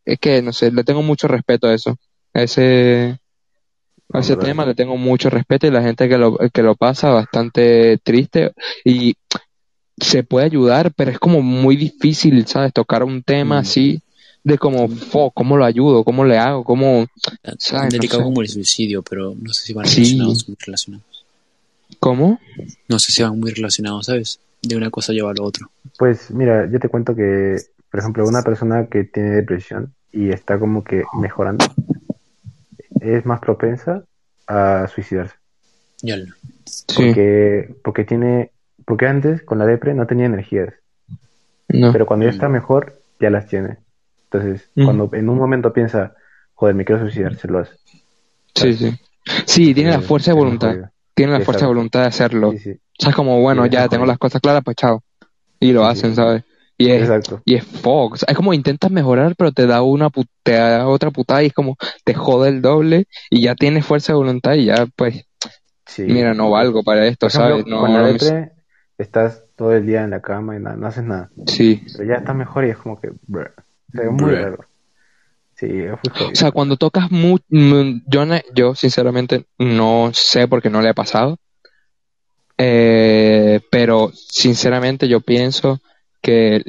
[0.05, 1.97] Es que, no sé, le tengo mucho respeto a eso.
[2.31, 3.17] A ese,
[4.13, 7.09] a ese tema le tengo mucho respeto y la gente que lo, que lo pasa
[7.09, 8.53] bastante triste
[8.85, 9.15] y
[9.99, 12.73] se puede ayudar, pero es como muy difícil, ¿sabes?
[12.73, 13.59] Tocar un tema Mm.
[13.59, 14.01] así
[14.43, 16.03] de como, fo, ¿cómo lo ayudo?
[16.03, 16.63] ¿Cómo le hago?
[16.63, 17.07] ¿Cómo,
[17.41, 17.93] Tan ¿sabes?
[17.93, 18.25] No delicado sé.
[18.25, 20.01] como el suicidio, pero no sé si van Sí.
[20.01, 21.25] relacionados, muy relacionados.
[21.99, 22.39] ¿Cómo?
[22.89, 24.39] No sé si van muy relacionados, ¿sabes?
[24.61, 25.69] De una cosa lleva a lo otro.
[25.97, 27.57] Pues mira, yo te cuento que,
[27.89, 31.65] por ejemplo, una persona que tiene depresión y está como que mejorando,
[32.99, 34.03] es más propensa
[34.47, 35.35] a suicidarse.
[36.01, 36.33] Ya lo-
[36.65, 38.51] Sí, Porque, porque tiene,
[38.85, 40.73] porque antes con la depre no tenía energías,
[41.69, 41.91] no.
[41.91, 43.77] pero cuando ya está mejor, ya las tiene.
[44.31, 44.83] Entonces, Mm.
[44.85, 46.15] cuando en un momento piensa,
[46.55, 47.73] joder, me quiero suicidar, se lo hace.
[48.55, 48.91] Sí, sí.
[49.45, 50.75] Sí, tiene la Entonces, fuerza de voluntad.
[51.15, 52.51] Tiene la fuerza de voluntad de hacerlo.
[52.51, 55.03] Sí, sí, O sea, es como, bueno, ya tengo las cosas claras, pues chao.
[55.59, 56.15] Y lo Sí, hacen, sí.
[56.15, 56.43] ¿sabes?
[56.77, 57.41] Y es, exacto.
[57.45, 58.13] y es fuck.
[58.13, 61.43] O sea, es como intentas mejorar, pero te da una pu- te da otra putada
[61.43, 64.87] y es como te jode el doble y ya tienes fuerza de voluntad y ya,
[64.95, 65.23] pues,
[65.85, 66.01] Sí.
[66.03, 67.65] mira, no valgo para esto, ejemplo, ¿sabes?
[67.67, 68.51] No, con la no me- depre
[68.97, 71.29] estás todo el día en la cama y no haces nada.
[71.47, 71.83] Sí.
[71.91, 73.43] Pero ya estás mejor y es como que, bruh.
[73.43, 74.65] O sea, es muy raro.
[75.55, 76.31] Sí, es muy.
[76.31, 80.93] O sea, cuando tocas mucho, yo, ne- yo sinceramente no sé porque no le ha
[80.93, 81.37] pasado,
[82.57, 85.79] Eh, pero sinceramente yo pienso
[86.21, 86.61] que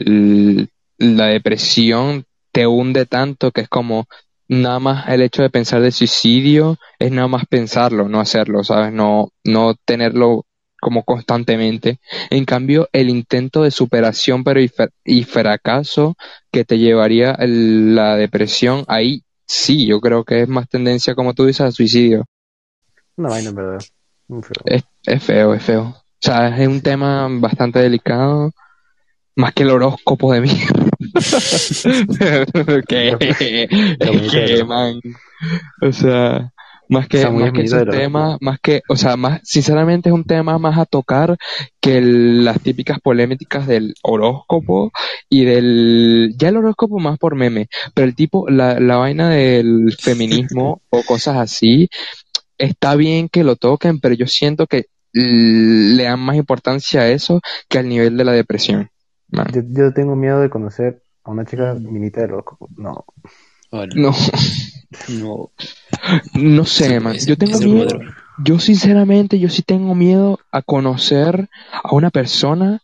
[0.99, 4.07] la depresión te hunde tanto que es como
[4.49, 8.93] nada más el hecho de pensar de suicidio es nada más pensarlo, no hacerlo, ¿sabes?
[8.93, 10.47] No, no tenerlo
[10.85, 11.99] como constantemente.
[12.29, 16.15] En cambio, el intento de superación pero y, fra- y fracaso
[16.53, 21.47] que te llevaría la depresión, ahí sí, yo creo que es más tendencia, como tú
[21.47, 22.27] dices, al suicidio.
[23.17, 23.85] Una vaina, en verdad.
[24.67, 25.83] Es, es feo, es feo.
[25.83, 28.53] O sea, es un tema bastante delicado,
[29.37, 30.85] más que el horóscopo de mierda.
[32.89, 33.17] que,
[33.99, 35.01] que, man.
[35.83, 36.53] O sea,
[36.89, 40.59] más que, más que ese tema, más que, o sea, más, sinceramente es un tema
[40.59, 41.37] más a tocar
[41.81, 44.93] que el- las típicas polémicas del horóscopo
[45.29, 49.95] y del, ya el horóscopo más por meme, pero el tipo, la, la vaina del
[49.99, 51.89] feminismo o cosas así,
[52.59, 57.41] está bien que lo toquen, pero yo siento que le dan más importancia a eso
[57.69, 58.91] que al nivel de la depresión.
[59.53, 62.69] Yo, yo tengo miedo de conocer a una chica minita del horóscopo.
[62.77, 63.05] No.
[63.95, 64.15] No,
[65.09, 65.51] No.
[66.35, 67.17] no sé, man.
[67.27, 68.01] Yo tengo miedo.
[68.45, 72.83] Yo sinceramente, yo sí tengo miedo a conocer a una persona,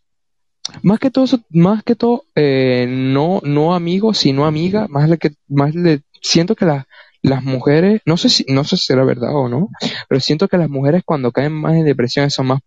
[0.82, 5.32] más que todo, más que todo, eh, no, no amigo, sino amiga, más le que,
[5.48, 6.86] más le, siento que las
[7.22, 9.68] las mujeres, no sé si, no sé si será verdad o no,
[10.08, 12.60] pero siento que las mujeres cuando caen más en depresión son más,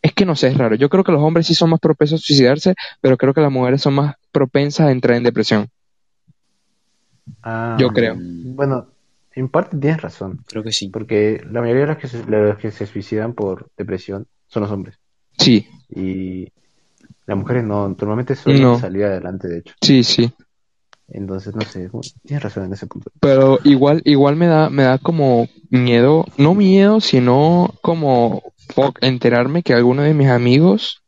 [0.00, 0.76] es que no sé, es raro.
[0.76, 3.50] Yo creo que los hombres sí son más propensos a suicidarse, pero creo que las
[3.50, 5.68] mujeres son más propensas a entrar en depresión.
[7.42, 8.16] Ah, Yo creo.
[8.18, 8.86] Bueno,
[9.34, 10.40] en parte tienes razón.
[10.46, 10.88] Creo que sí.
[10.88, 14.72] Porque la mayoría de los que se, los que se suicidan por depresión son los
[14.72, 14.96] hombres.
[15.38, 16.48] Sí, Y
[17.26, 18.78] las mujeres no, normalmente suelen No.
[18.78, 19.74] salir adelante, de hecho.
[19.82, 20.32] sí, sí.
[21.10, 21.88] Entonces, no sé,
[22.22, 23.10] tienes razón en ese punto.
[23.20, 28.42] Pero igual, igual me da, me da como miedo, no miedo, sino como
[28.74, 31.02] fuck, enterarme que alguno de mis amigos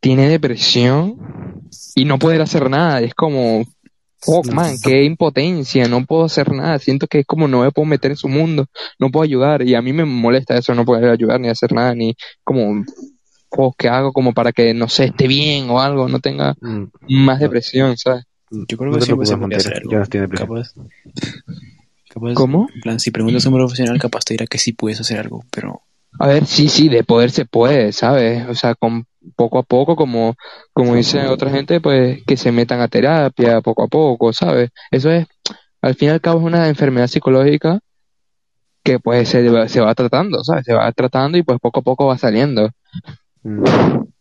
[0.00, 1.16] tiene depresión
[1.94, 3.00] y no poder hacer nada.
[3.00, 3.64] Es como,
[4.22, 6.78] fuck, man, qué impotencia, no puedo hacer nada.
[6.78, 8.66] Siento que es como no me puedo meter en su mundo,
[8.98, 9.62] no puedo ayudar.
[9.62, 12.84] Y a mí me molesta eso, no poder ayudar ni hacer nada, ni como,
[13.50, 16.84] fuck, ¿qué hago como para que, no sé, esté bien o algo, no tenga Mm,
[17.08, 18.24] más depresión, ¿sabes?
[18.50, 19.90] Yo creo no que siempre se preocupes, puede hacer Montero, algo.
[19.92, 20.28] yo no estoy.
[20.28, 20.74] Capaz,
[22.08, 22.68] capaz, ¿Cómo?
[22.74, 25.44] en plan, si preguntas a un profesional, capaz te dirá que sí puedes hacer algo,
[25.50, 25.82] pero
[26.18, 28.46] A ver, sí, sí, de poder se puede, ¿sabes?
[28.48, 29.06] O sea, con
[29.36, 30.34] poco a poco, como,
[30.72, 34.70] como dice otra gente, pues que se metan a terapia poco a poco, ¿sabes?
[34.90, 35.26] Eso es,
[35.80, 37.80] al fin y al cabo, es una enfermedad psicológica
[38.84, 40.64] que pues se, va- se va tratando, ¿sabes?
[40.64, 42.68] Se va tratando y pues poco a poco va saliendo.
[43.42, 43.62] mm,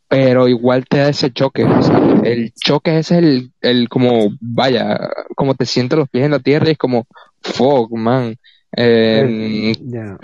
[0.07, 2.21] Pero igual te da ese choque, ¿sabes?
[2.23, 4.99] El choque ese es el, el como, vaya,
[5.35, 7.05] como te sientes los pies en la tierra y es como,
[7.41, 8.35] fuck, man.
[8.77, 10.17] Eh, ya.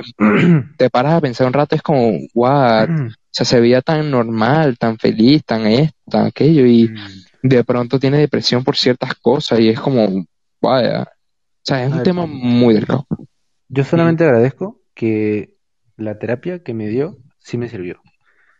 [0.77, 2.89] te paras a pensar un rato, es como, what,
[3.37, 7.99] sea, se veía tan normal, tan feliz, tan esto, tan aquello, y mm, de pronto
[7.99, 10.25] tiene depresión por ciertas cosas, y es como,
[10.61, 11.07] vaya, o
[11.63, 12.41] sea, es un Ay, tema pues.
[12.41, 13.05] muy delicado.
[13.69, 15.55] Yo solamente agradezco que
[15.97, 18.01] la terapia que me dio sí me sirvió.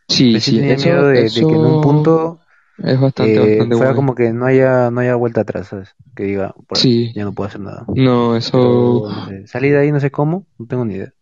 [0.08, 2.40] Sí, Yo sí tenía eso, miedo de, de que en un eso punto
[2.78, 3.96] es bastante, eh, bastante fuera bueno.
[3.96, 5.96] como que no haya, no haya vuelta atrás, ¿sabes?
[6.16, 7.12] Que diga, por Sí.
[7.16, 7.86] ya no puedo hacer nada.
[7.88, 11.14] No, Pero, eso, no sé, salí de ahí no sé cómo, no tengo ni idea.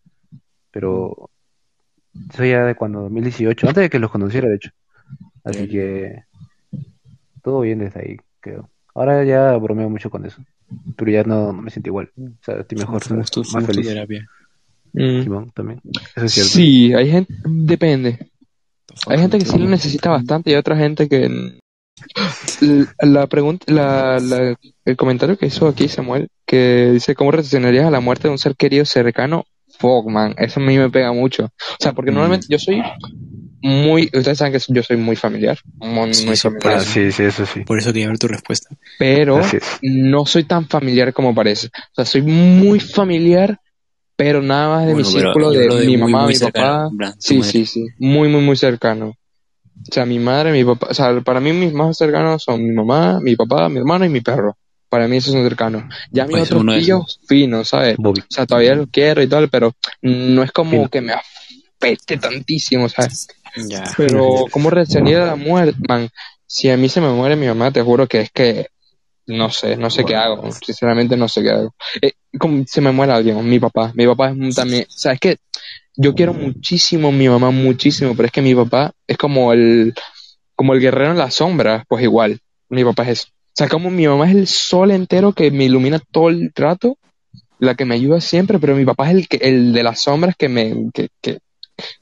[0.70, 1.30] Pero
[2.32, 4.70] eso ya de cuando 2018, antes de que los conociera, de hecho.
[5.44, 6.24] Así que
[7.42, 8.68] todo bien desde ahí, creo.
[8.94, 10.42] Ahora ya bromeo mucho con eso,
[10.96, 12.10] pero ya no, no me siento igual.
[12.18, 13.30] O sea, estoy mejor, más
[13.66, 13.86] feliz.
[13.86, 14.26] terapia.
[14.92, 15.22] Mm.
[15.22, 15.80] Simón, también.
[16.16, 16.50] Eso es cierto.
[16.50, 18.30] Sí, hay gente, depende.
[19.06, 21.58] Hay gente que sí lo necesita bastante y hay otra gente que...
[23.00, 27.90] La pregunta, la, la- el comentario que hizo aquí Samuel, que dice, ¿cómo reaccionarías a
[27.90, 29.44] la muerte de un ser querido cercano?
[29.78, 31.44] Fuck, man, eso a mí me pega mucho.
[31.46, 32.14] O sea, porque Mm.
[32.14, 32.82] normalmente yo soy
[33.62, 37.24] muy, ustedes saben que yo soy muy familiar, muy, Sí, muy familiar, Ah, sí, sí,
[37.24, 37.60] eso sí.
[37.64, 38.68] Por eso quería ver tu respuesta.
[38.98, 39.40] pero
[39.82, 41.68] no soy tan familiar como parece.
[41.68, 43.58] O sea, soy muy familiar,
[44.16, 47.14] pero nada más de Bueno, mi círculo de, mi muy, mamá, muy mi cercano, papá.
[47.18, 47.50] Sí, madre.
[47.50, 49.08] sí, sí, muy, muy, muy cercano.
[49.08, 52.72] O sea, mi madre, mi papá, o sea, para mí mis más cercanos son mi
[52.74, 54.56] mamá, mi papá, mi hermano y mi perro.
[54.88, 55.84] Para mí esos son cercanos.
[56.10, 57.96] Ya mis Pues otros tíos, finos, ¿sabes?
[57.98, 58.20] Bobby.
[58.20, 59.72] O sea, todavía los quiero y tal, pero
[60.02, 60.88] no es como Fino.
[60.88, 63.26] que me afecte tantísimo, ¿sabes?
[63.68, 63.92] Ya.
[63.96, 66.08] Pero, ¿cómo reaccionaría a la muerte, man?
[66.46, 68.68] Si a mí se me muere mi mamá, te juro que es que
[69.26, 70.52] no sé, no sé qué hago.
[70.52, 71.74] Sinceramente, no sé qué hago.
[72.00, 73.90] Eh, como se me muere alguien, mi papá.
[73.94, 74.84] Mi papá es un- también.
[74.84, 75.38] O sea, es que
[75.96, 79.94] yo quiero muchísimo a mi mamá, muchísimo, pero es que mi papá es como el,
[80.54, 82.38] como el guerrero en la sombra, pues igual.
[82.68, 83.28] Mi papá es eso.
[83.56, 86.98] O sea, como mi mamá es el sol entero que me ilumina todo el rato,
[87.58, 90.36] la que me ayuda siempre, pero mi papá es el que, el de las sombras
[90.36, 91.38] que me, que, que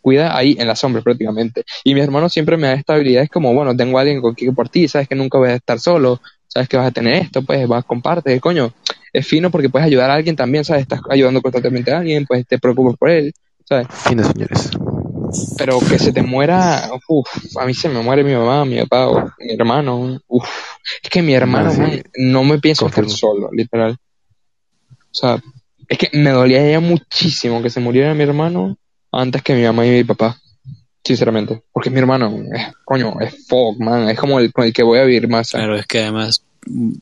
[0.01, 1.63] cuida ahí en las sombras prácticamente.
[1.85, 4.53] Y mi hermano siempre me da estabilidad, es como, bueno, tengo a alguien con quien
[4.53, 7.43] por ti, sabes que nunca vas a estar solo, sabes que vas a tener esto,
[7.43, 8.73] pues vas a compartir, coño.
[9.13, 12.45] Es fino porque puedes ayudar a alguien también, sabes, estás ayudando constantemente a alguien, pues
[12.49, 13.33] te preocupas por él,
[13.65, 13.87] sabes.
[13.93, 14.71] Fino, señores.
[15.57, 19.07] Pero que se te muera, uff, a mí se me muere mi mamá, mi papá
[19.07, 20.74] o mi hermano, uff.
[21.03, 21.81] Es que mi hermano, sí.
[21.81, 23.93] man, no me pienso estar solo, literal.
[24.91, 25.43] O sea,
[25.89, 28.77] es que me dolía ya muchísimo que se muriera mi hermano
[29.13, 30.39] antes que mi mamá y mi papá.
[31.05, 31.63] Sinceramente.
[31.73, 34.09] Porque mi hermano, es, coño, es fuck, man.
[34.09, 35.49] Es como el con el que voy a vivir más.
[35.51, 35.67] ¿sabes?
[35.67, 36.43] Claro, es que además.
[36.67, 36.93] mm,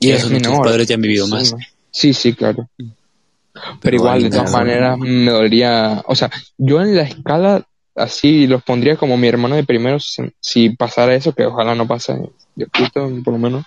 [0.00, 1.52] Y es tus padres ya han vivido Sí, más.
[1.52, 1.62] man.
[1.90, 2.68] Sí, sí, claro.
[2.78, 6.02] Pero Pero igual, de todas maneras, me dolería.
[6.06, 7.66] O sea, yo en la escala
[7.98, 12.18] así los pondría como mi hermano de primero si, pasara eso, que ojalá no pase,
[12.54, 13.64] Dios quito, por lo menos,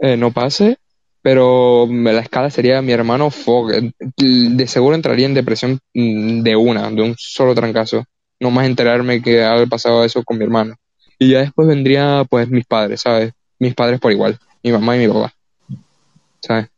[0.00, 0.78] eh, no pase.
[1.22, 3.32] Pero la escala sería mi hermano
[3.72, 8.04] eh, De seguro entraría en depresión mm, de una, de un solo trancazo.
[8.38, 10.76] No más enterarme que había pasado eso con mi hermano.
[11.18, 13.32] Y ya después vendría, pues, mis padres, ¿sabes?
[13.58, 15.32] Mis padres por igual, mi mamá y mi papá.
[16.40, 16.68] ¿Sabes?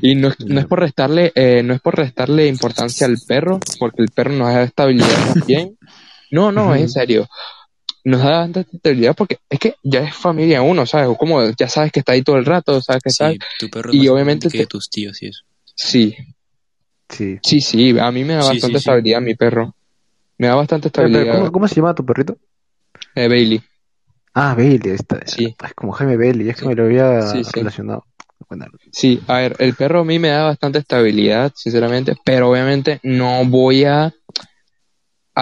[0.00, 4.02] Y no no es por restarle, eh, no es por restarle importancia al perro, porque
[4.02, 5.76] el perro nos da estabilidad también.
[6.30, 7.28] No, no, es en serio.
[8.04, 11.16] Nos da bastante estabilidad porque es que ya es familia uno, ¿sabes?
[11.18, 13.30] Como ya sabes que está ahí todo el rato, sabes que está.
[13.30, 15.42] Sí, tu perro Y obviamente que te- tus tíos y eso.
[15.74, 16.16] Sí,
[17.08, 17.38] Sí.
[17.42, 18.88] sí, sí, a mí me da Sí, bastante sí, sí.
[18.90, 19.74] estabilidad mi perro.
[20.38, 21.38] Me da bastante Pero, pero, estabilidad.
[21.40, 22.38] ¿cómo, cómo se llama tu perrito?
[23.14, 23.60] Eh, Bailey.
[24.32, 24.92] Ah, Bailey.
[24.92, 25.54] Está, Sí.
[25.62, 26.48] Es como Jaime Bailey.
[26.50, 27.50] Es que me lo había Sí, sí.
[27.52, 28.04] relacionado.
[28.90, 33.44] Sí, a ver, el perro a mí me da bastante estabilidad, sinceramente, pero obviamente no
[33.44, 34.12] voy a,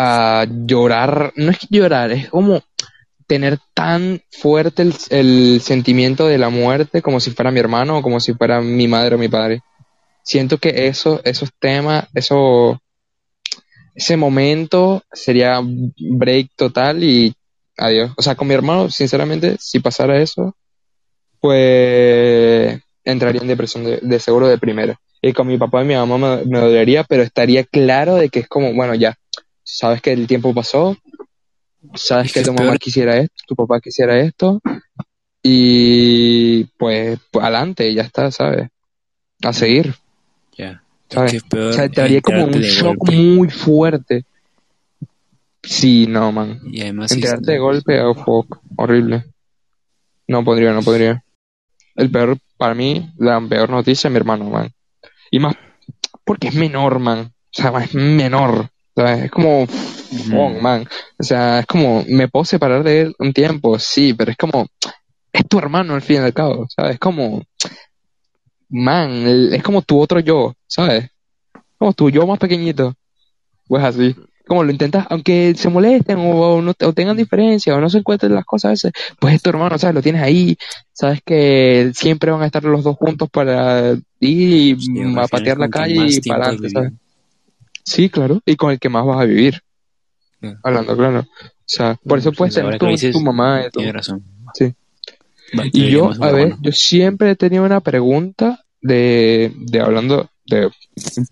[0.00, 2.62] a llorar, no es que llorar, es como
[3.26, 8.20] tener tan fuerte el, sentimiento de la muerte como si fuera mi hermano o como
[8.20, 9.60] si fuera mi madre o mi padre.
[10.22, 12.80] Siento que eso, esos temas, eso,
[13.92, 17.34] ese momento sería break total y
[17.76, 18.12] adiós.
[18.16, 20.54] O sea, con mi hermano, sinceramente, si pasara eso,
[21.40, 25.00] pues entraría en depresión de, seguro de primera.
[25.20, 28.40] Y con mi papá y mi mamá me, me dolería, pero estaría claro de que
[28.40, 29.18] es como, bueno, ya,
[29.68, 30.96] sabes que el tiempo pasó,
[31.94, 34.60] sabes Es que tu mamá quisiera esto, tu papá quisiera esto,
[35.42, 38.68] y pues, pues adelante, ya está, ¿sabes?
[39.42, 39.94] A seguir,
[40.56, 40.82] Ya.
[41.08, 43.16] peor O sea, te daría como un shock golpe.
[43.16, 44.24] muy fuerte.
[45.62, 46.60] Sí, no, man.
[46.72, 49.24] Y además, de golpe, oh, fuck, horrible.
[50.26, 51.22] No podría, no podría.
[51.94, 54.72] El peor, para mí, la peor noticia es mi hermano, man.
[55.30, 55.56] Y más,
[56.24, 57.32] porque es menor, man.
[57.34, 58.70] O sea, es menor.
[58.98, 59.26] ¿Sabes?
[59.26, 60.86] Es como, fuck, man.
[61.18, 64.66] O sea, es como, me puedo separar de él un tiempo, sí, pero es como,
[65.32, 66.94] es tu hermano al fin y al cabo, ¿sabes?
[66.94, 67.44] Es como,
[68.68, 71.10] man, es como tu otro yo, ¿sabes?
[71.78, 72.94] Como tu yo más pequeñito.
[73.68, 74.16] Pues así.
[74.48, 77.98] Como lo intentas, aunque se molesten o, o no, o tengan diferencias o no se
[77.98, 79.94] encuentren las cosas a veces, pues es tu hermano, ¿sabes?
[79.94, 80.56] Lo tienes ahí,
[80.92, 85.68] sabes que siempre van a estar los dos juntos para ir y a patear la
[85.68, 86.92] calle y tiempo para has adelante, ¿sabes?
[87.88, 89.62] Sí, claro, y con el que más vas a vivir,
[90.62, 91.20] hablando claro.
[91.20, 91.26] O
[91.64, 93.82] sea, por eso Pues puedes ahora tener tu, dices, tu mamá y todo.
[93.82, 94.22] Tienes razón.
[94.52, 94.74] Sí.
[95.72, 100.70] Y yo, deberíamos a ver, yo siempre he tenido una pregunta de, de hablando, de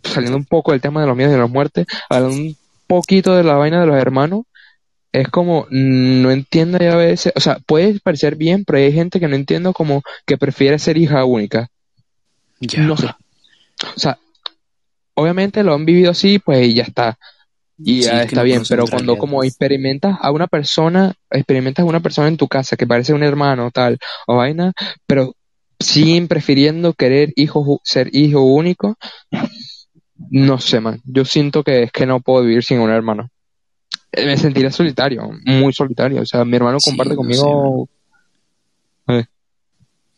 [0.03, 3.37] saliendo un poco del tema de los miedos y de las muertes, hablando un poquito
[3.37, 4.45] de la vaina de los hermanos.
[5.13, 8.93] es como, mm, no entiendo ya a veces, o sea, puede parecer bien, pero hay
[8.93, 11.69] gente que no entiendo como que prefiere ser hija única.
[12.61, 12.83] Ya.
[12.83, 13.09] No sé.
[13.95, 14.19] O sea,
[15.17, 17.19] obviamente lo han vivido así, pues y ya está.
[17.79, 22.01] Y Sí, ya está bien, pero cuando como experimentas a una persona, experimentas a una
[22.01, 24.73] persona en tu casa que parece un hermano tal o vaina,
[25.07, 25.35] pero
[25.79, 28.97] siguen prefiriendo querer hijo, ser hijo único,
[30.31, 31.01] no sé, man.
[31.05, 33.29] Yo siento que es que no puedo vivir sin un hermano.
[34.13, 36.23] Eh, Me sentiría solitario, muy solitario.
[36.23, 37.89] O sea, mi hermano Sí, comparte sé, conmigo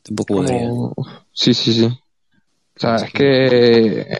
[0.02, 0.94] Tampoco como...
[1.32, 1.84] Sí, sí, sí.
[1.84, 4.18] O sea, es que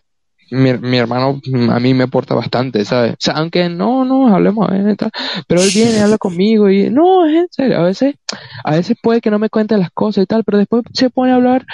[0.51, 3.13] mi, mi hermano a mí me aporta bastante, ¿sabes?
[3.13, 5.11] O sea, aunque no, no, hablemos a ver, tal,
[5.47, 8.15] pero él viene, habla conmigo y no, es en serio, a veces,
[8.65, 11.33] a veces puede que no me cuente las cosas y tal, pero después se pone
[11.33, 11.65] a hablar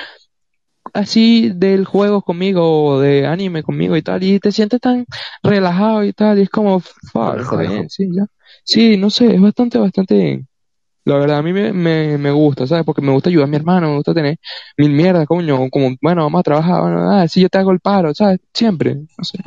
[0.93, 5.07] así del juego conmigo o de anime conmigo y tal, y te sientes tan
[5.43, 7.41] relajado y tal, y es como, fuck,
[7.89, 8.27] sí, ya.
[8.63, 10.45] Sí, no sé, es bastante, bastante,
[11.05, 12.85] la verdad, a mí me, me, me gusta, ¿sabes?
[12.85, 14.38] Porque me gusta ayudar a mi hermano, me gusta tener
[14.79, 17.81] mil mierdas, coño, como, bueno, vamos a trabajar, bueno, ah, si yo te hago el
[17.81, 18.40] paro, ¿sabes?
[18.53, 19.38] Siempre, no sé.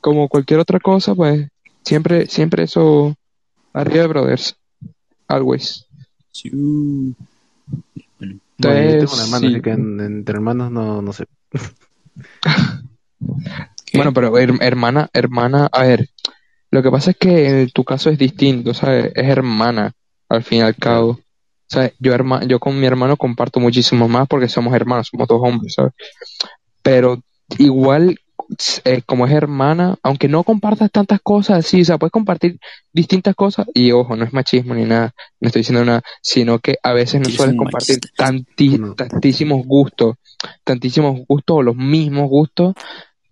[0.00, 1.48] Como cualquier otra cosa, pues,
[1.84, 3.14] siempre, siempre eso,
[3.72, 4.56] arriba de brothers,
[5.28, 5.86] always.
[6.32, 6.50] Sí.
[6.50, 7.14] Bueno,
[8.82, 9.54] yo tengo Entonces, un hermano, sí.
[9.54, 11.26] así que en- entre hermanos no, no sé.
[13.92, 16.08] Bueno, pero her- hermana, hermana, a ver,
[16.70, 19.12] lo que pasa es que en tu caso es distinto, ¿sabes?
[19.14, 19.92] Es hermana,
[20.34, 21.20] al fin y al cabo.
[21.66, 21.92] ¿Sabes?
[21.98, 25.74] Yo, herma, yo con mi hermano comparto muchísimo más porque somos hermanos, somos dos hombres,
[25.74, 25.92] ¿sabes?
[26.82, 27.22] Pero
[27.58, 28.18] igual,
[28.84, 32.58] eh, como es hermana, aunque no compartas tantas cosas así, o sea, puedes compartir
[32.92, 36.76] distintas cosas, y ojo, no es machismo ni nada, no estoy diciendo nada, sino que
[36.82, 40.16] a veces no sueles compartir tanti- tantísimos gustos,
[40.64, 42.74] tantísimos gustos o los mismos gustos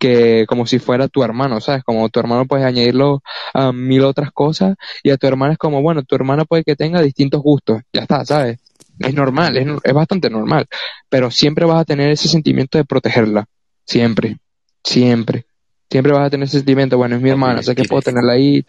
[0.03, 1.85] que como si fuera tu hermano, ¿sabes?
[1.85, 3.23] Como tu hermano puedes añadirlo
[3.55, 6.75] a mil otras cosas y a tu hermana es como, bueno, tu hermana puede que
[6.75, 8.59] tenga distintos gustos, ya está, ¿sabes?
[8.99, 10.67] Es normal, es, es bastante normal,
[11.09, 13.47] pero siempre vas a tener ese sentimiento de protegerla,
[13.87, 14.39] siempre,
[14.83, 15.47] siempre,
[15.89, 18.65] siempre vas a tener ese sentimiento, bueno, es mi hermana, sé que puedo tenerla ahí.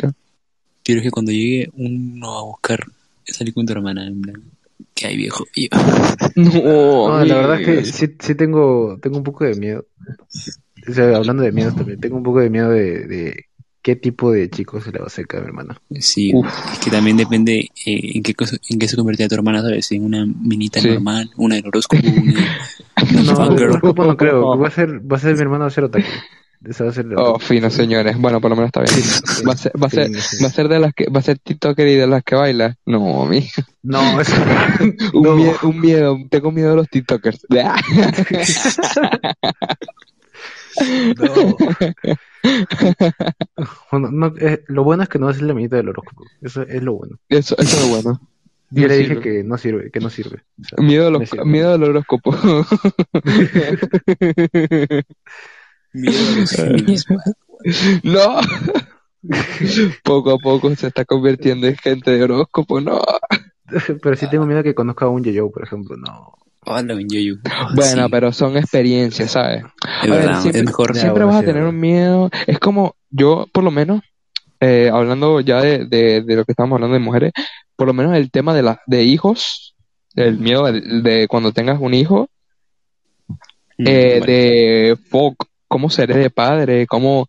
[0.84, 2.86] Quiero que cuando llegue uno a buscar,
[3.26, 4.44] salir con tu hermana, en plan,
[4.94, 5.46] que hay viejo.
[6.36, 9.88] No, No, la verdad es que sí, sí tengo, tengo un poco de miedo.
[10.88, 13.46] O sea, hablando de miedos también, tengo un poco de miedo de, de
[13.82, 15.78] qué tipo de chico se le va a hacer a mi hermana.
[16.00, 16.48] sí, Uf.
[16.74, 19.92] es que también depende eh, en qué cosa- en qué se convertirá tu hermana, ¿sabes?
[19.92, 20.88] En una minita Sí.
[20.90, 24.58] normal, una del horóscopo, una, una No, el horóscopo no creo.
[24.60, 26.08] Va a ser, va a ser mi hermano va a ser otaku.
[26.66, 28.18] Esa va a ser la Oh, fino, señores.
[28.18, 28.94] Bueno, por lo menos está bien.
[28.96, 30.42] Sí, Va a ser, va a ser, sí, sí.
[30.42, 32.78] va a ser de las que, va a ser TikToker y de las que baila.
[32.86, 33.46] No, mi.
[33.82, 34.32] No, eso.
[35.14, 35.36] Un, no.
[35.36, 37.46] miedo, un miedo, tengo miedo de los TikTokers.
[41.18, 41.58] No.
[43.90, 46.26] Bueno, no, eh, lo bueno es que no va a ser la minita del horóscopo.
[46.42, 47.18] Eso es lo bueno.
[47.30, 48.20] Eso, eso es bueno.
[48.70, 49.22] Yo No le dije sirve.
[49.22, 50.44] que no sirve, que no sirve.
[50.60, 51.46] O sea, Miedo, a los, sirve.
[51.46, 52.36] miedo al horóscopo.
[55.94, 57.06] Miedo a los
[58.04, 58.42] no.
[60.04, 63.02] Poco a poco se está convirtiendo en gente de horóscopo, no.
[64.02, 65.96] Pero sí tengo miedo que conozca a un Yo-Yo, por ejemplo.
[65.96, 66.34] No.
[66.66, 66.96] Hola.
[67.76, 69.64] Bueno, Sí, pero son experiencias, ¿sabes?
[69.64, 70.94] es A ver, verdad, siempre, es mejor.
[70.94, 72.30] Ya, siempre vas a tener un miedo.
[72.48, 74.02] Es como yo, por lo menos,
[74.60, 77.32] eh, hablando ya de, de, de lo que estamos hablando de mujeres,
[77.76, 79.76] por lo menos el tema de, la, de hijos,
[80.16, 82.30] el miedo de, de cuando tengas un hijo,
[83.78, 87.28] Mm, eh, de fuck, cómo seré de padre, cómo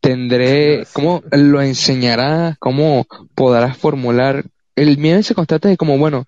[0.00, 4.44] tendré, cómo lo enseñarás, cómo podrás formular.
[4.76, 6.24] El miedo ese constante de como, bueno,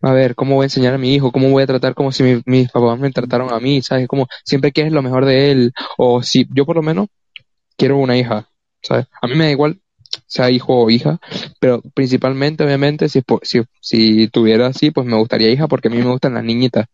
[0.00, 1.32] a ver, ¿cómo voy a enseñar a mi hijo?
[1.32, 3.82] ¿Cómo voy a tratar como si mi- mis papás me trataron a mí?
[3.82, 4.06] ¿Sabes?
[4.08, 5.72] Como siempre quieres lo mejor de él.
[5.96, 7.08] O si yo por lo menos
[7.76, 8.48] quiero una hija,
[8.82, 9.06] ¿sabes?
[9.20, 9.78] A mí me da igual
[10.26, 11.18] sea hijo o hija,
[11.60, 15.98] pero principalmente, obviamente, si, si, si tuviera así, pues me gustaría hija porque a mí
[15.98, 16.86] me gustan las niñitas.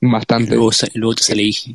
[0.00, 0.54] Y Bastante.
[0.54, 1.70] luego, sa- luego te sale hija.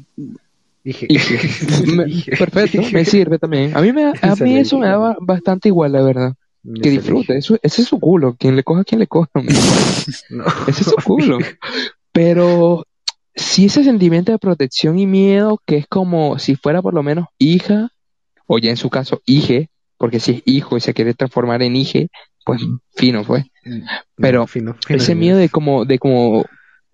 [0.84, 1.08] Dije.
[1.88, 3.76] Me- perfecto, me sirve también.
[3.76, 6.34] A mí, me, da- a mí eso me daba bastante igual, la verdad.
[6.82, 8.36] Que disfrute, eso, ese es su culo.
[8.38, 9.30] Quien le coja, quien le coja.
[10.30, 10.44] No.
[10.68, 11.38] Ese es su culo.
[12.12, 12.86] Pero
[13.36, 17.28] sí ese sentimiento de protección y miedo que es como si fuera por lo menos
[17.38, 17.90] hija,
[18.48, 21.76] o ya en su caso hije, porque si es hijo y se quiere transformar en
[21.76, 22.10] hije,
[22.46, 22.62] pues
[22.96, 23.46] fino fue.
[24.18, 26.46] Pero No, fino, fino, Ese miedo de como, de como,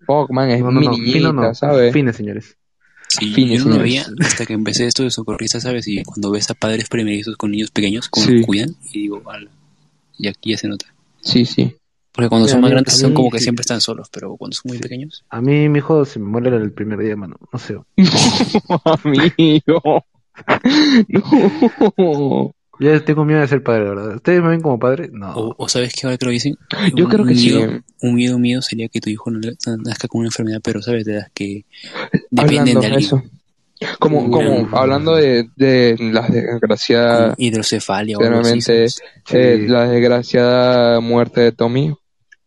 [0.06, 1.92] fuck man, es No, no, mi no, niñita, fino no, ¿sabes?
[1.92, 2.56] fines, señores.
[3.08, 4.06] Sí, Fines, yo no lo señores.
[4.12, 5.86] veía hasta que empecé esto de socorrista, ¿sabes?
[5.88, 8.32] Y cuando ves a padres primerizos con niños pequeños, cómo Sí.
[8.38, 9.22] los cuidan, y digo.
[10.18, 10.86] Y aquí ya se nota.
[11.20, 11.74] Sí, sí.
[12.12, 13.44] Porque cuando Sí, son más mí- grandes son como que sí.
[13.44, 16.48] siempre están solos, pero cuando son muy pequeños, A mí mi hijo se me muere
[16.56, 17.36] el primer día, mano.
[17.52, 17.76] No sé.
[19.04, 20.04] Amigo.
[21.96, 22.52] No.
[22.78, 24.16] Yo tengo miedo de ser padre, verdad.
[24.16, 25.08] ¿Ustedes me ven como padre?
[25.10, 25.32] No.
[25.34, 26.58] O, o sabes que ahora que lo dicen,
[26.94, 27.50] Yo Un- creo que un sí.
[27.54, 30.82] miedo- Un miedo mío sería que tu hijo no le- nazca con una enfermedad, pero
[30.82, 31.64] sabes, de las que
[32.30, 32.98] dependen Hablando de de alguien.
[32.98, 33.22] eso.
[33.98, 38.60] Como, como hablando de, de las desgraciadas, hidrocefalia o algo así.
[38.62, 39.02] Generalmente, ¿sabes?
[39.26, 39.36] Sí.
[39.36, 41.94] eh, la desgraciada muerte de Tommy,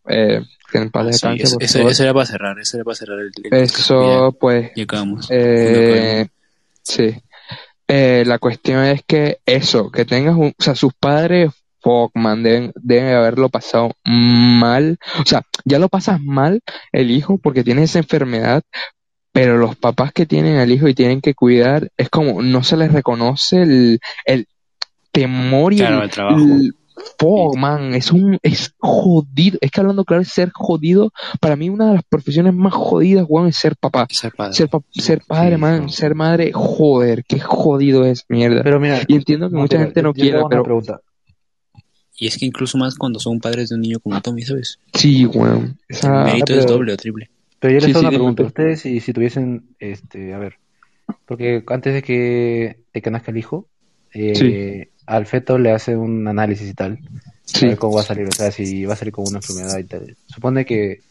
[0.07, 2.95] eh, que en paz Ah, sí, descanse, eso, eso- era para cerrar, eso era para
[2.95, 5.27] cerrar el, el- Eso, pues, ya, acabamos.
[5.29, 6.27] Eh,
[6.81, 7.15] sí.
[7.87, 11.51] Eh, la cuestión es que eso, que tengas un, o sea, sus padres,
[11.81, 14.97] fuck, man, deben, deben haberlo pasado mal.
[15.19, 16.61] O sea, ya lo pasas mal
[16.91, 18.61] el hijo porque tiene esa enfermedad,
[19.31, 22.77] pero los papás que tienen al hijo y tienen que cuidar, es como no se
[22.77, 24.47] les reconoce el, el
[25.11, 26.37] temor y Claro, el, el trabajo.
[26.39, 26.73] el-
[27.57, 29.57] man, es un, es jodido.
[29.61, 31.11] Es que hablando claro, es ser jodido.
[31.39, 34.05] Para mí, una de las profesiones más jodidas, weón, es ser papá.
[34.09, 34.53] Ser padre.
[34.53, 35.95] Ser, pa- ser padre, sí, man, sí.
[35.95, 38.63] ser madre, joder, qué jodido es, mierda.
[38.63, 40.99] Pero mira, y entiendo que mucha mira, gente no quiera, pero pregunta.
[42.17, 44.77] Y es que incluso más cuando son padres de un niño como Tommy, ¿sabes?
[44.93, 45.77] sí, weón.
[45.87, 47.29] El Esa, mérito pero- es doble o triple.
[47.59, 48.43] Pero yo les Sí, hago sí, una pregunta.
[48.43, 48.47] pues.
[48.47, 50.55] Ustedes, si, si tuviesen, este, a ver,
[51.25, 53.67] porque antes de que, de que nazca el hijo,
[54.13, 56.99] eh, al feto le hace un análisis y tal,
[57.59, 59.39] a sí, ver cómo va a salir, o sea, si va a salir con una
[59.39, 60.17] enfermedad y tal.
[60.27, 61.01] Supone que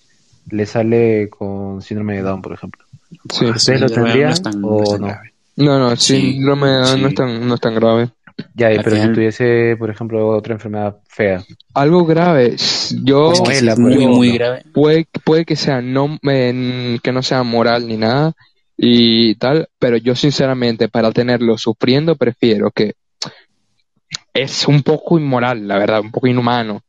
[0.50, 2.84] le sale con síndrome de Down, por ejemplo.
[3.32, 3.44] sí.
[3.46, 5.08] ¿Ustedes lo tendrían es tan- o no?
[5.56, 7.12] No, no, Sí, síndrome de Down no sí.
[7.12, 8.10] es tan, no es tan grave.
[8.54, 12.56] Ya, Al pero si tuviese, por ejemplo, otra enfermedad fea, Algo grave,
[13.04, 14.62] yo, Es él, muy, muy grave.
[14.72, 18.32] puede, puede que sea no, en- que no sea moral ni nada
[18.76, 22.94] y tal, pero yo sinceramente para tenerlo sufriendo prefiero que
[24.34, 26.82] es un poco inmoral, la verdad, un poco inhumano.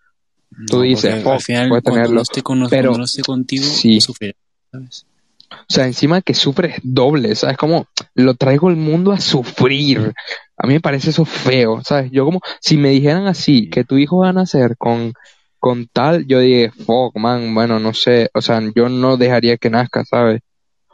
[0.67, 3.21] Tú No, dices, porque fuck, al final, puedes tenerlo, no esté con pero- no esté
[3.23, 4.01] contigo, sí.
[4.01, 4.33] sufrirá,
[4.71, 5.05] ¿sabes?
[5.51, 7.57] O sea, encima que sufres doble, ¿sabes?
[7.57, 7.85] Como
[8.15, 10.13] lo traigo el mundo a sufrir.
[10.57, 12.11] A mí me parece eso feo, ¿sabes?
[12.11, 15.13] Yo como, si me dijeran así, que tu hijo va a nacer con,
[15.57, 19.69] con tal, yo dije, fuck, man, bueno, no sé, o sea, yo no dejaría que
[19.69, 20.41] nazca, ¿sabes?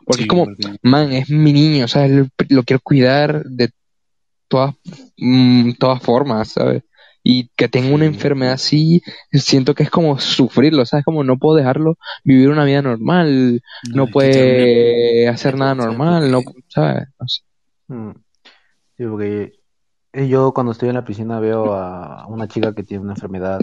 [0.06, 2.12] Porque Sí, es como, porque- man, es mi niño, ¿sabes?
[2.12, 3.70] Lo, lo quiero cuidar de
[4.47, 4.76] todas,
[5.18, 6.84] mm, todas formas, ¿sabes?
[7.28, 9.01] Y que tenga una enfermedad así,
[9.32, 11.03] siento que es como sufrirlo, ¿sabes?
[11.03, 13.63] Como no puedo dejarlo vivir una vida normal,
[13.95, 17.07] no puede hacer nada normal, no, ¿sabes?
[17.19, 17.41] No sé.
[17.88, 18.11] Mm.
[18.97, 19.53] Sí, porque
[20.13, 23.59] eh, yo cuando estoy en la piscina veo a una chica que tiene una enfermedad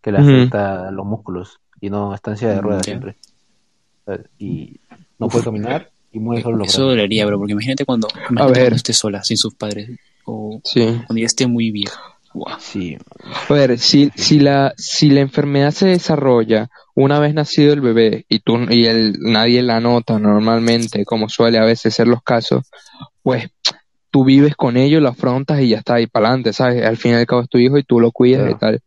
[0.00, 2.92] que le afecta a los músculos y no está en silla de Mm, ruedas ya.
[2.92, 3.16] siempre.
[4.06, 4.20] ¿sabes?
[4.38, 4.78] Y
[5.18, 5.32] no Uf.
[5.32, 6.90] puede caminar y mueve solo los Eso brazos.
[6.96, 8.60] dolería, bro, porque imagínate cuando, imagínate ver.
[8.62, 9.90] cuando esté sola, sin sus padres,
[10.24, 10.84] o Sí.
[11.06, 12.00] cuando ya esté muy vieja.
[12.58, 12.96] Sí,
[13.48, 18.24] A ver, si, si la, si la enfermedad se desarrolla una vez nacido el bebé
[18.28, 22.70] y tú y el, nadie la nota normalmente, como suele a veces ser los casos,
[23.22, 23.48] pues
[24.10, 26.84] tú vives con ello, lo afrontas y ya está ahí para adelante, ¿sabes?
[26.84, 28.56] Al fin y al cabo es tu hijo y tú lo cuidas Claro.
[28.56, 28.80] y tal.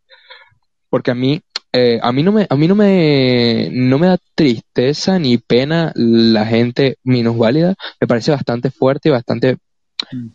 [0.88, 1.40] Porque a mí,
[1.72, 5.92] eh, a mí no me, a mí no me, no me da tristeza ni pena
[5.94, 9.58] la gente minusválida, me parece bastante fuerte y bastante
[10.12, 10.28] Mm.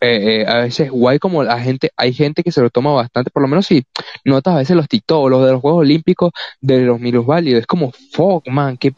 [0.00, 3.30] Eh, eh, a veces guay como la gente, hay gente que se lo toma bastante,
[3.30, 3.84] por lo menos si
[4.24, 7.92] notas a veces los TikTok, los de los Juegos Olímpicos de los minusválidos, es como
[8.12, 8.92] fuck man, que,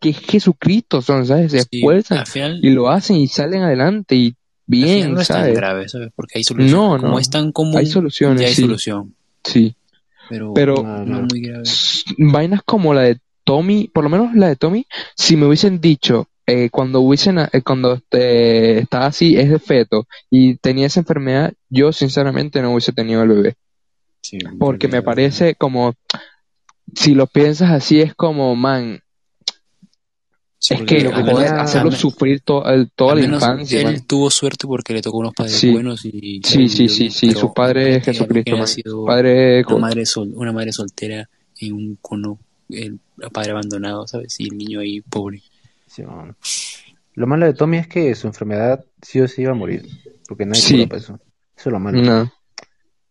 [0.00, 1.52] que Jesucristo son, ¿sabes?
[1.52, 4.34] Se Sí, esfuerzan final, y lo hacen y salen adelante y
[4.66, 5.54] bien, no es tan ¿sabes?
[5.56, 6.10] grave, ¿sabes?
[6.14, 6.72] Porque hay solución.
[6.72, 7.18] No, Como no.
[7.18, 8.62] es tan común, Hay soluciones, ya hay sí.
[8.62, 9.14] solución.
[9.44, 9.74] Sí,
[10.28, 11.64] Pero, Pero- no muy grave.
[12.18, 14.86] Vainas como la de Tommy, por lo menos la de Tommy,
[15.16, 20.06] si me hubiesen dicho eh, cuando hubiesen eh, cuando eh, estaba así es de feto
[20.30, 23.54] y tenía esa enfermedad, yo sinceramente no hubiese tenido el bebé.
[24.22, 25.94] Sí, Porque me parece como,
[26.94, 29.00] si lo piensas así, es como, man,
[30.58, 34.06] sí, es que, lo que tenía- hacerlo sufrir to- el- toda la infancia, Él man.
[34.06, 35.70] tuvo suerte porque le tocó unos padres Sí.
[35.70, 38.56] buenos y Sí, sí, sí, sí, su padre es Jesucristo,
[39.06, 41.28] Padre, una madre sol, una madre soltera
[41.58, 42.38] en un cono,
[42.68, 43.00] el
[43.32, 44.38] padre abandonado, ¿sabes?
[44.38, 45.42] Y el niño ahí pobre.
[45.94, 46.02] Sí.
[47.14, 49.86] Lo malo de Tommy es que su enfermedad sí o sí iba a morir,
[50.26, 50.74] porque no hay Sí.
[50.76, 51.14] cura para eso.
[51.56, 52.00] Eso es lo malo.
[52.02, 52.32] no.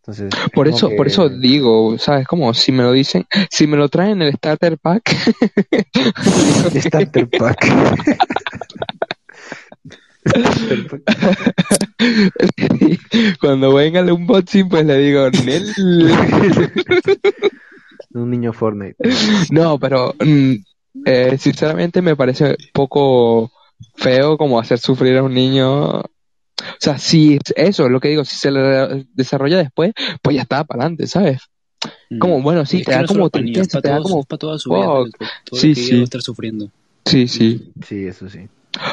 [0.04, 2.26] Entonces, Por eso, que- por eso digo, ¿sabes?
[2.26, 5.02] Como si me lo dicen, si me lo traen en el starter pack,
[6.74, 7.64] Starter pack.
[10.26, 11.02] Starter pack.
[13.40, 15.72] cuando venga el unboxing, pues le digo, Nel.
[18.14, 18.96] Un niño Fortnite.
[19.50, 20.54] No, pero mm,
[21.04, 23.50] eh, sinceramente me parece poco
[23.94, 26.00] feo como hacer sufrir a un niño.
[26.00, 26.04] O
[26.78, 30.64] sea, si eso es lo que digo, si se le desarrolla después, pues ya está
[30.64, 31.40] para adelante, ¿sabes?
[32.20, 32.42] Como, Mm.
[32.42, 34.86] bueno, sí, Es te da no como tristeza, te da como, para toda su vida,
[34.86, 36.02] todo Sí, lo que sí.
[36.02, 36.70] estar sufriendo.
[37.04, 37.72] sí, sí.
[37.84, 38.48] Sí, eso sí.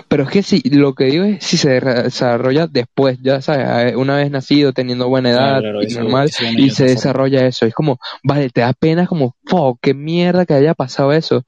[0.10, 3.96] pero es que si, lo que digo es si se desarrolla después, ya sabes, eh,
[3.96, 7.66] una vez nacido, teniendo buena edad, Claro, y eso- normal, eso y se desarrolla eso.
[7.66, 11.44] Es como, vale, te da pena como, fuck, qué mierda que haya pasado eso.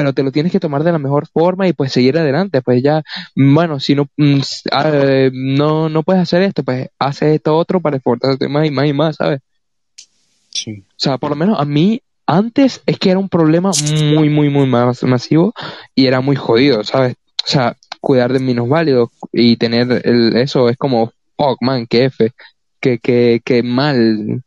[0.00, 2.62] Pero te lo tienes que tomar de la mejor forma y pues seguir adelante.
[2.62, 3.02] Pues ya,
[3.36, 4.40] bueno, si no, mm,
[4.72, 8.70] ah, eh, no, no puedes hacer esto, pues haces esto otro para esforzarte más y
[8.70, 9.40] más y más, ¿sabes?
[10.48, 10.84] Sí.
[10.88, 13.72] O sea, por lo menos a mí antes es que era un problema
[14.14, 15.52] muy, muy, muy más masivo
[15.94, 17.16] y era muy jodido, ¿sabes?
[17.44, 22.32] O sea, cuidar de minusválidos y tener el, eso es como, fuck, man, qué F,
[22.80, 24.44] qué, qué, qué mal.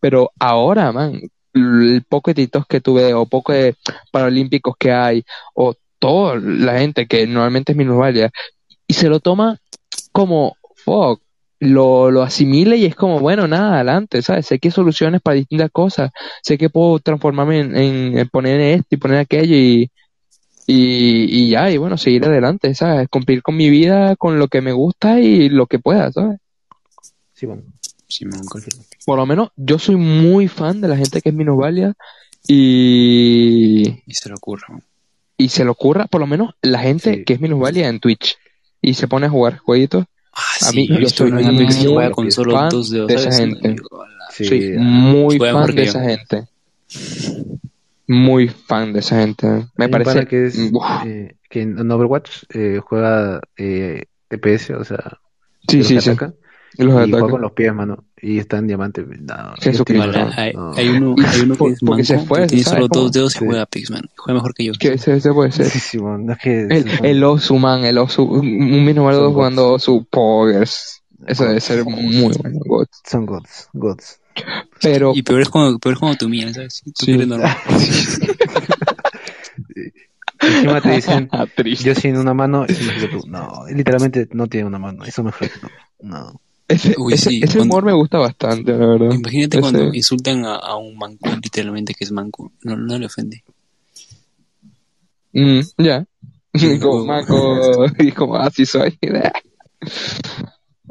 [0.00, 1.20] Pero ahora, man,
[1.56, 3.76] el poco de TikToks que tuve o poco de
[4.10, 8.30] paralímpicos que hay o toda la gente que normalmente es minusválida
[8.86, 9.58] y se lo toma
[10.12, 11.22] como, fuck,
[11.60, 14.46] lo, lo asimile y es como, bueno, nada, adelante, ¿sabes?
[14.46, 16.10] Sé que hay soluciones para distintas cosas,
[16.42, 19.90] sé que puedo transformarme en, en- en poner esto y poner aquello y,
[20.66, 23.08] y, y ya, y bueno, seguir adelante, ¿sabes?
[23.08, 26.38] Cumplir con mi vida, con lo que me gusta y lo que pueda, ¿sabes?
[27.34, 27.62] Sí, bueno.
[28.08, 28.42] Simón.
[29.04, 31.94] Por lo menos yo soy muy fan de la gente que es minusválida
[32.46, 34.66] y, Y se le ocurra.
[35.36, 37.24] y se le ocurra, por lo menos la gente Sí.
[37.24, 38.36] que es minusválida en Twitch
[38.80, 40.04] y se pone a jugar jueguitos.
[40.32, 43.76] Ah, A mí, yo soy muy juega con solo fan dos dedos, de esa gente.
[44.30, 46.46] Sí, Soy muy fan de que esa gente.
[48.06, 49.66] Muy fan de esa gente.
[49.76, 50.26] Me parece.
[50.26, 50.58] que es
[51.06, 55.18] eh, que en Overwatch eh, juega eh, TPS, o sea,
[55.68, 55.98] Sí, sí.
[56.78, 59.04] Y los y juega con los pies, mano, y está en diamante.
[59.04, 60.06] No, Jesucristo.
[60.08, 60.72] Vale, hay, no.
[60.74, 63.02] hay uno, hay uno que es porque se manco, fue, que tiene ¿sabes solo cómo?
[63.04, 63.44] dos dedos y Sí.
[63.46, 64.02] juega Apex, man.
[64.16, 64.72] Juega mejor que yo.
[64.78, 65.66] Que ese, ese puede ser.
[65.66, 68.22] Sí, sí, man, es que El, el Osu, man, el Osu.
[68.24, 69.88] Un minuto Son jugando gods.
[69.88, 71.02] Osu Poggers.
[71.26, 71.96] Eso debe ser Gods.
[71.96, 72.86] muy bueno, God.
[73.08, 74.20] son gods, gods.
[74.82, 76.82] Pero, Y peor es cuando, peor es cuando te humillan, ¿sabes?
[76.84, 77.12] Tú Sí.
[77.12, 77.56] eres normal.
[80.40, 83.22] Encima te dicen, Ah, yo sin una mano, es mejor que tú.
[83.28, 85.68] No, literalmente no tiene una mano, eso mejor que tú.
[86.02, 86.40] No.
[86.68, 89.12] Ese, Uy, ese, sí, ese cuando- humor me gusta bastante, la verdad.
[89.12, 92.52] Imagínate Ese- cuando insultan a, a un manco, literalmente que es manco.
[92.62, 93.44] No, no le ofende.
[95.32, 96.04] Mm, ya.
[96.54, 98.98] Sí, como maco, y como así soy.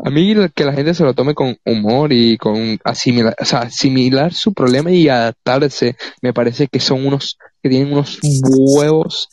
[0.03, 3.59] A mí que la gente se lo tome con humor y con asimilar, o sea,
[3.61, 9.29] asimilar su problema y adaptarse, me parece que son unos que tienen unos huevos,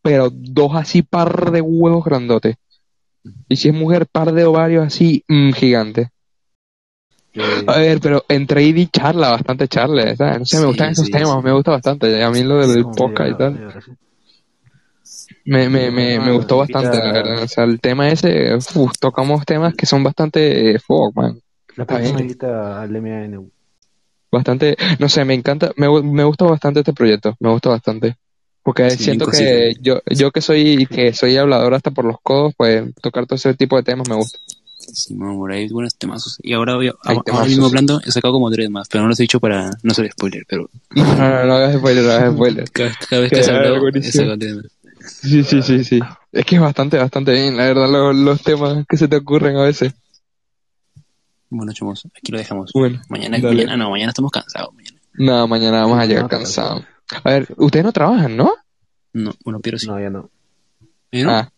[0.00, 2.56] pero dos así par de huevos grandotes.
[3.48, 6.08] Y si es mujer, par de ovarios así mm, gigantes.
[7.34, 10.38] Eh, A ver, pero entre id charla, bastante charla, ¿sabes?
[10.40, 11.44] No sé, me gustan esos sí, temas, sí.
[11.44, 12.22] me gusta bastante.
[12.22, 13.60] A mí lo del podcast y tal.
[15.44, 17.42] Me, me, me, me gustó bastante, la verdad.
[17.42, 21.40] O sea, el tema ese, uf, tocamos temas que son bastante, eh, fuck, man.
[21.76, 23.50] La próxima invita al MAN.
[24.30, 28.16] Bastante, no sé, me encanta, me, me gusta bastante este proyecto, me gusta bastante.
[28.64, 32.54] Porque Sí, siento que yo, yo que soy, que soy hablador hasta por los codos,
[32.56, 34.38] pues tocar todo ese tipo de temas me gusta.
[34.78, 36.38] Sí, no, por ahí hay buenos temazos.
[36.42, 37.48] Y ahora, voy a- Hay ahora temazos.
[37.48, 40.10] mismo hablando, he sacado como tres más, pero no los he dicho para no ser
[40.12, 42.70] spoiler, pero No, no, no, no hagas spoiler, no hagas spoiler.
[42.72, 44.12] cada, cada vez Qué que has hablado, he buenísimo.
[44.24, 44.66] sacado tres más.
[45.04, 46.00] Sí, sí, sí, sí.
[46.30, 49.56] Es que es bastante, bastante bien, la verdad, los, los temas que se te ocurren
[49.56, 49.92] a veces.
[51.50, 52.70] Bueno, chamos, aquí lo dejamos.
[52.72, 53.56] Bueno, Mañana, dale.
[53.66, 54.72] mañana no, mañana estamos cansados.
[54.74, 54.98] Mañana.
[55.14, 56.84] nada, mañana vamos a llegar no, cansados.
[57.24, 58.52] A ver, ustedes no trabajan, ¿no?
[59.12, 59.86] No, bueno, pero sí.
[59.86, 60.30] No, ya no.
[61.10, 61.30] ¿Eh, no?
[61.30, 61.52] Ah,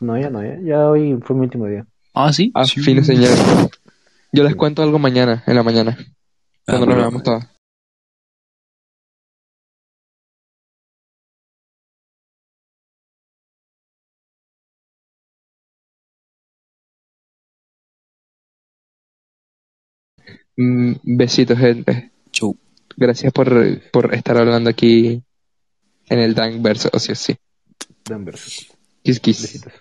[0.00, 0.58] No, ya no, ya.
[0.62, 1.86] Ya hoy fue mi último día.
[2.14, 2.50] Ah, sí.
[2.54, 2.80] ah, Sí.
[2.80, 3.38] fines señores.
[4.32, 6.04] Yo les cuento algo mañana, en la mañana, Ah,
[6.66, 7.00] cuando nos bueno.
[7.10, 7.44] veamos todos.
[20.56, 22.10] Mm, Besitos, gente.
[22.32, 22.56] Chau.
[22.96, 25.22] Gracias por, por estar hablando aquí
[26.08, 27.36] en el Dank Verso, o sí, sí.
[28.04, 28.68] Danvers.
[29.02, 29.42] Kiss, kiss.
[29.42, 29.72] Besitos.